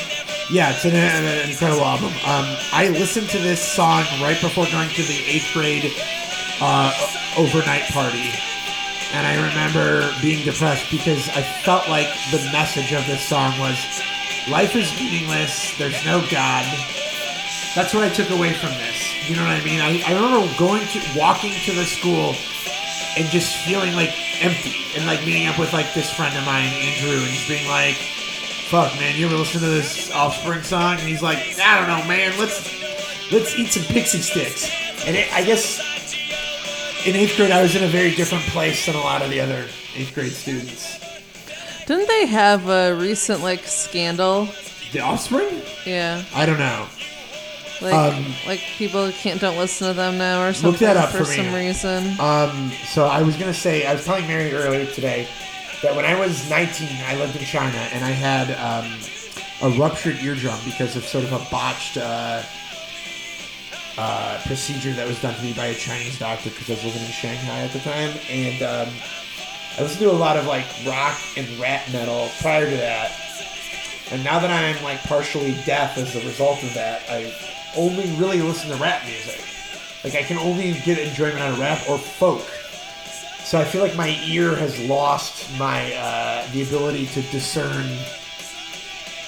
[0.49, 2.09] Yeah, it's an, an incredible album.
[2.25, 5.93] Um, I listened to this song right before going to the eighth grade
[6.61, 6.89] uh,
[7.37, 8.33] overnight party,
[9.13, 13.77] and I remember being depressed because I felt like the message of this song was,
[14.49, 15.77] "Life is meaningless.
[15.77, 16.65] There's no God."
[17.75, 19.29] That's what I took away from this.
[19.29, 19.79] You know what I mean?
[19.79, 22.35] I, I remember going to walking to the school
[23.17, 24.11] and just feeling like
[24.43, 27.67] empty and like meeting up with like this friend of mine, Andrew, and just being
[27.67, 27.95] like,
[28.69, 32.07] "Fuck, man, you ever listen to this Offspring song?" And he's like, "I don't know,
[32.07, 32.33] man.
[32.39, 32.63] Let's
[33.31, 34.71] let's eat some Pixy Stix."
[35.05, 35.79] And it, I guess
[37.05, 39.41] in eighth grade, I was in a very different place than a lot of the
[39.41, 40.99] other eighth grade students.
[41.85, 44.47] Didn't they have a recent like scandal?
[44.93, 45.61] The Offspring?
[45.85, 46.23] Yeah.
[46.33, 46.87] I don't know.
[47.83, 51.09] Like Um, like people can't don't listen to them now or something Look that up
[51.09, 51.35] for, for, me.
[51.35, 52.19] some reason.
[52.19, 55.27] Um, so I was gonna say, I was telling Mary earlier today
[55.81, 58.89] that when I was 19, I lived in China and I had um,
[59.61, 62.41] a ruptured eardrum because of sort of a botched uh,
[63.97, 67.01] uh, procedure that was done to me by a Chinese doctor because I was living
[67.01, 68.93] in Shanghai at the time, and um,
[69.77, 73.11] I listened to a lot of like rock and rap metal prior to that.
[74.11, 77.33] And now that I'm like partially deaf as a result of that, I
[77.75, 79.43] only really listen to rap music.
[80.03, 82.41] Like I can only get enjoyment out of rap or folk.
[83.43, 87.85] So I feel like my ear has lost my uh, the ability to discern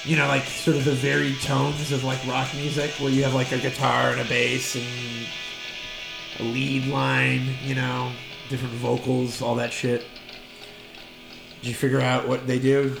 [0.06, 3.34] you know, like sort of the varied tones of like rock music, where you have
[3.34, 5.26] like a guitar and a bass and
[6.38, 8.12] a lead line, you know,
[8.48, 10.04] different vocals, all that shit.
[11.60, 12.96] Did you figure out what they do?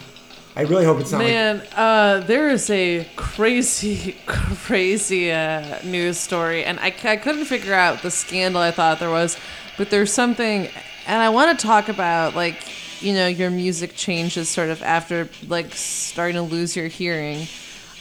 [0.56, 6.18] I really hope it's not like Man, uh, there is a crazy, crazy uh, news
[6.18, 9.36] story, and I, I couldn't figure out the scandal I thought there was,
[9.76, 10.70] but there's something,
[11.06, 12.56] and I want to talk about like
[13.02, 17.46] you know your music changes sort of after like starting to lose your hearing,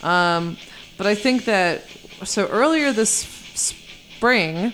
[0.02, 0.56] um,
[0.98, 1.84] but I think that
[2.24, 3.12] so earlier this
[3.56, 4.72] spring,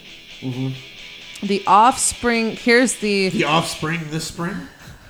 [1.42, 2.56] the Offspring.
[2.58, 4.56] Here's the the Offspring this spring.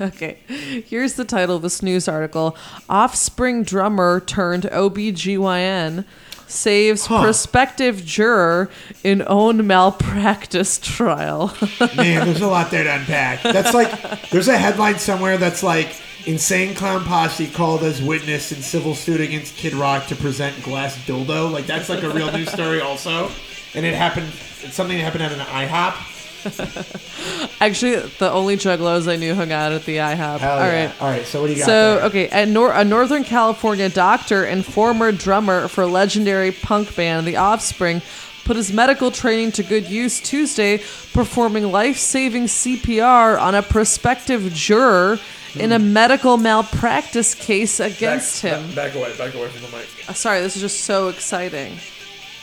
[0.11, 0.39] Okay,
[0.87, 2.57] here's the title of this news article
[2.89, 6.05] Offspring drummer turned OBGYN
[6.47, 8.69] saves prospective juror
[9.03, 11.55] in own malpractice trial.
[11.95, 13.43] Man, there's a lot there to unpack.
[13.43, 15.95] That's like there's a headline somewhere that's like
[16.25, 20.97] insane clown posse called as witness in civil suit against Kid Rock to present glass
[21.05, 21.51] dildo.
[21.51, 23.29] Like that's like a real news story also,
[23.75, 24.27] and it happened.
[24.63, 26.07] It's something that happened at an IHOP.
[27.61, 30.39] Actually, the only juggalos I knew hung out at the IHOP.
[30.39, 30.85] Hell All yeah.
[30.85, 31.01] right.
[31.01, 31.25] All right.
[31.25, 31.65] So what do you got?
[31.65, 32.03] So, there?
[32.05, 37.37] okay, a, Nor- a Northern California doctor and former drummer for legendary punk band The
[37.37, 38.01] Offspring
[38.43, 40.79] put his medical training to good use Tuesday,
[41.13, 45.19] performing life saving CPR on a prospective juror
[45.55, 48.67] in a medical malpractice case against back, him.
[48.67, 49.17] Back, back away.
[49.17, 49.87] Back away from the mic.
[50.09, 51.77] Uh, Sorry, this is just so exciting.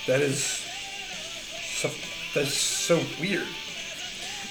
[0.06, 0.44] That is.
[1.62, 1.90] So,
[2.34, 3.46] that's so weird.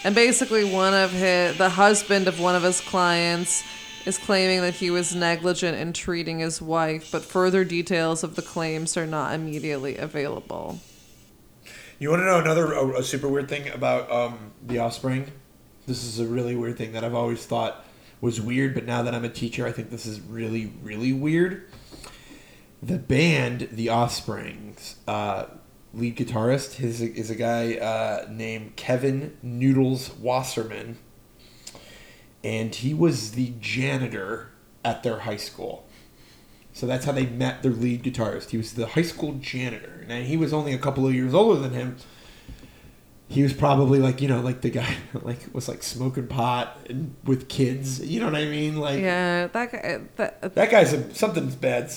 [0.08, 3.62] And basically, one of his, the husband of one of his clients,
[4.05, 8.41] is claiming that he was negligent in treating his wife, but further details of the
[8.41, 10.80] claims are not immediately available.
[11.99, 15.30] You want to know another a, a super weird thing about um, the Offspring?
[15.88, 17.84] This is a really weird thing that I've always thought
[18.22, 21.66] was weird, but now that I'm a teacher, I think this is really, really weird.
[22.82, 25.47] The band, The Offspring's uh,
[25.93, 30.97] lead guitarist, his is a guy uh, named Kevin Noodles Wasserman,
[32.43, 34.51] and he was the janitor
[34.83, 35.88] at their high school.
[36.77, 38.51] So that's how they met their lead guitarist.
[38.51, 40.05] He was the high school janitor.
[40.07, 41.97] And he was only a couple of years older than him.
[43.27, 47.15] He was probably like, you know, like the guy like was like smoking pot and
[47.23, 47.99] with kids.
[48.05, 48.77] You know what I mean?
[48.77, 50.01] Like Yeah, that guy.
[50.17, 51.91] That, that guy's a, something's bad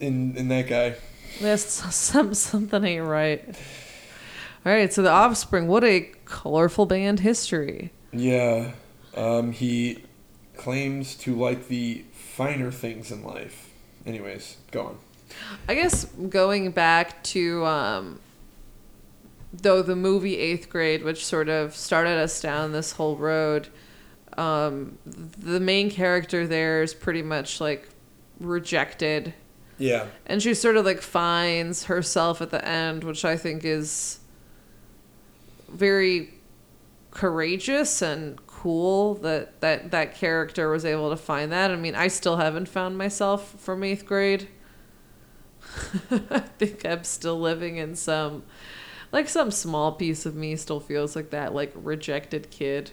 [0.00, 0.96] in in that guy.
[1.40, 3.44] There's some something ain't right.
[4.64, 5.66] All right, so the Offspring.
[5.66, 7.92] What a colorful band history.
[8.12, 8.72] Yeah.
[9.16, 10.04] Um, he
[10.56, 13.70] claims to like the finer things in life.
[14.06, 14.98] Anyways, go on.
[15.68, 18.20] I guess going back to um,
[19.52, 23.68] though the movie Eighth Grade, which sort of started us down this whole road.
[24.36, 27.88] Um, the main character there is pretty much like
[28.40, 29.34] rejected,
[29.78, 30.06] Yeah.
[30.26, 34.20] and she sort of like finds herself at the end, which I think is
[35.68, 36.34] very
[37.10, 41.70] courageous and cool that that that character was able to find that.
[41.70, 44.48] I mean, I still haven't found myself from eighth grade.
[46.10, 48.42] I think I'm still living in some,
[49.10, 52.90] like some small piece of me still feels like that, like rejected kid.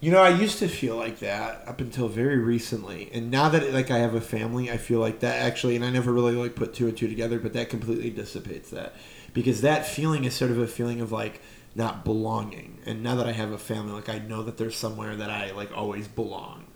[0.00, 3.72] You know, I used to feel like that up until very recently, and now that
[3.72, 6.54] like I have a family, I feel like that actually, and I never really like
[6.54, 8.94] put two and two together, but that completely dissipates that
[9.32, 11.40] because that feeling is sort of a feeling of like
[11.74, 15.16] not belonging, and now that I have a family, like I know that there's somewhere
[15.16, 16.66] that I like always belong.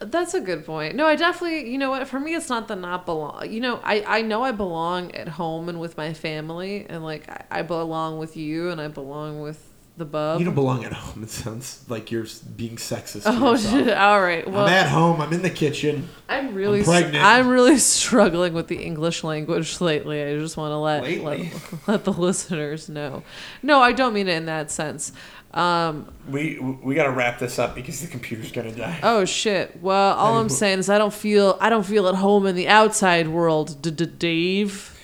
[0.00, 0.94] And That's a good point.
[0.94, 3.50] No, I definitely, you know what, for me, it's not the not belong.
[3.50, 7.28] You know, I, I know I belong at home and with my family, and like
[7.28, 9.67] I, I belong with you and I belong with
[9.98, 10.38] the bub.
[10.38, 11.22] you don't belong at home.
[11.22, 12.26] It sounds like you're
[12.56, 13.22] being sexist.
[13.26, 13.96] Oh, shit.
[13.96, 14.48] All right.
[14.48, 15.20] Well, I'm at home.
[15.20, 16.08] I'm in the kitchen.
[16.28, 17.24] I'm really, I'm pregnant.
[17.24, 20.22] I'm really struggling with the English language lately.
[20.22, 21.52] I just want to let let,
[21.88, 23.22] let the listeners know.
[23.62, 25.12] No, I don't mean it in that sense.
[25.54, 29.00] Um, We we got to wrap this up because the computer's gonna die.
[29.02, 29.80] oh shit.
[29.82, 32.68] Well, all I'm saying is I don't feel I don't feel at home in the
[32.68, 33.80] outside world.
[33.80, 34.94] D- D- Dave.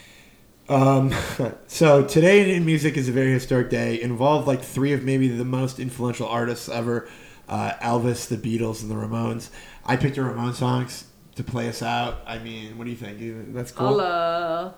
[0.68, 1.14] Um,
[1.66, 4.00] so today in music is a very historic day.
[4.00, 7.08] Involved like three of maybe the most influential artists ever:
[7.48, 9.50] uh, Elvis, the Beatles, and the Ramones.
[9.84, 11.06] I picked the Ramones songs
[11.36, 12.18] to play us out.
[12.26, 13.54] I mean, what do you think?
[13.54, 13.88] That's cool.
[13.88, 14.74] Holla.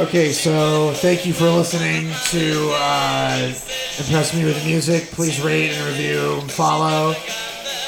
[0.00, 3.52] Okay, so thank you for listening to uh,
[3.98, 5.04] Impress Me with Music.
[5.08, 7.14] Please rate and review and follow.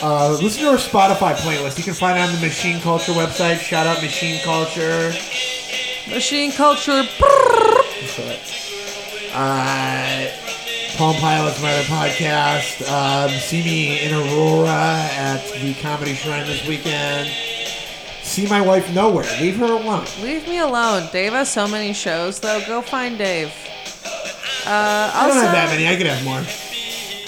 [0.03, 1.79] Uh, listen to our Spotify playlist.
[1.79, 3.61] You can find it on the Machine Culture website.
[3.61, 5.11] Shout out Machine Culture.
[6.11, 7.03] Machine culture.
[9.33, 10.29] Uh,
[10.99, 12.87] Palm Pilot's my other podcast.
[12.93, 14.69] Um, see me in Aurora
[15.13, 17.31] at the Comedy Shrine this weekend.
[18.33, 19.27] See my wife nowhere.
[19.43, 20.07] Leave her alone.
[20.23, 21.07] Leave me alone.
[21.13, 22.65] Dave has so many shows, though.
[22.67, 23.53] Go find Dave.
[24.65, 25.87] Uh, I don't have that many.
[25.87, 26.41] I could have more.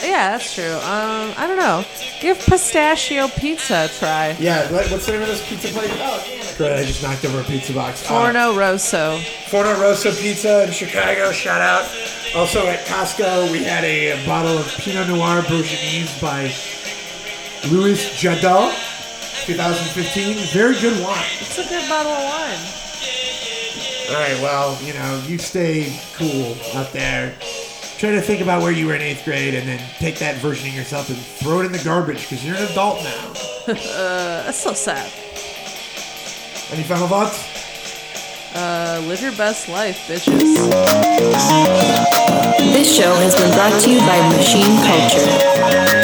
[0.03, 0.65] Yeah, that's true.
[0.65, 1.85] Um, I don't know.
[2.23, 4.35] Give pistachio pizza a try.
[4.41, 5.91] Yeah, what, what's the name of this pizza place?
[5.93, 8.03] Oh, damn Great, I just knocked over a pizza box.
[8.03, 9.19] Uh, Forno Rosso.
[9.49, 11.33] Forno Rosso Pizza in Chicago.
[11.33, 11.85] Shout out.
[12.35, 16.45] Also at Costco, we had a, bottle of Pinot Noir Bourgeois by
[17.71, 18.73] Louis Jadot,
[19.47, 20.37] 2015.
[20.53, 21.19] Very good wine.
[21.41, 22.85] It's a good bottle of wine.
[24.09, 27.35] All right, well, you know, you stay cool out there.
[27.99, 30.69] Try to think about where you were in eighth grade and then take that version
[30.69, 33.29] of yourself and throw it in the garbage because you're an adult now.
[33.69, 35.11] uh, that's so sad.
[36.73, 37.55] Any final thoughts?
[38.55, 40.55] Uh, live your best life, bitches.
[42.73, 46.04] This show has been brought to you by Machine Culture.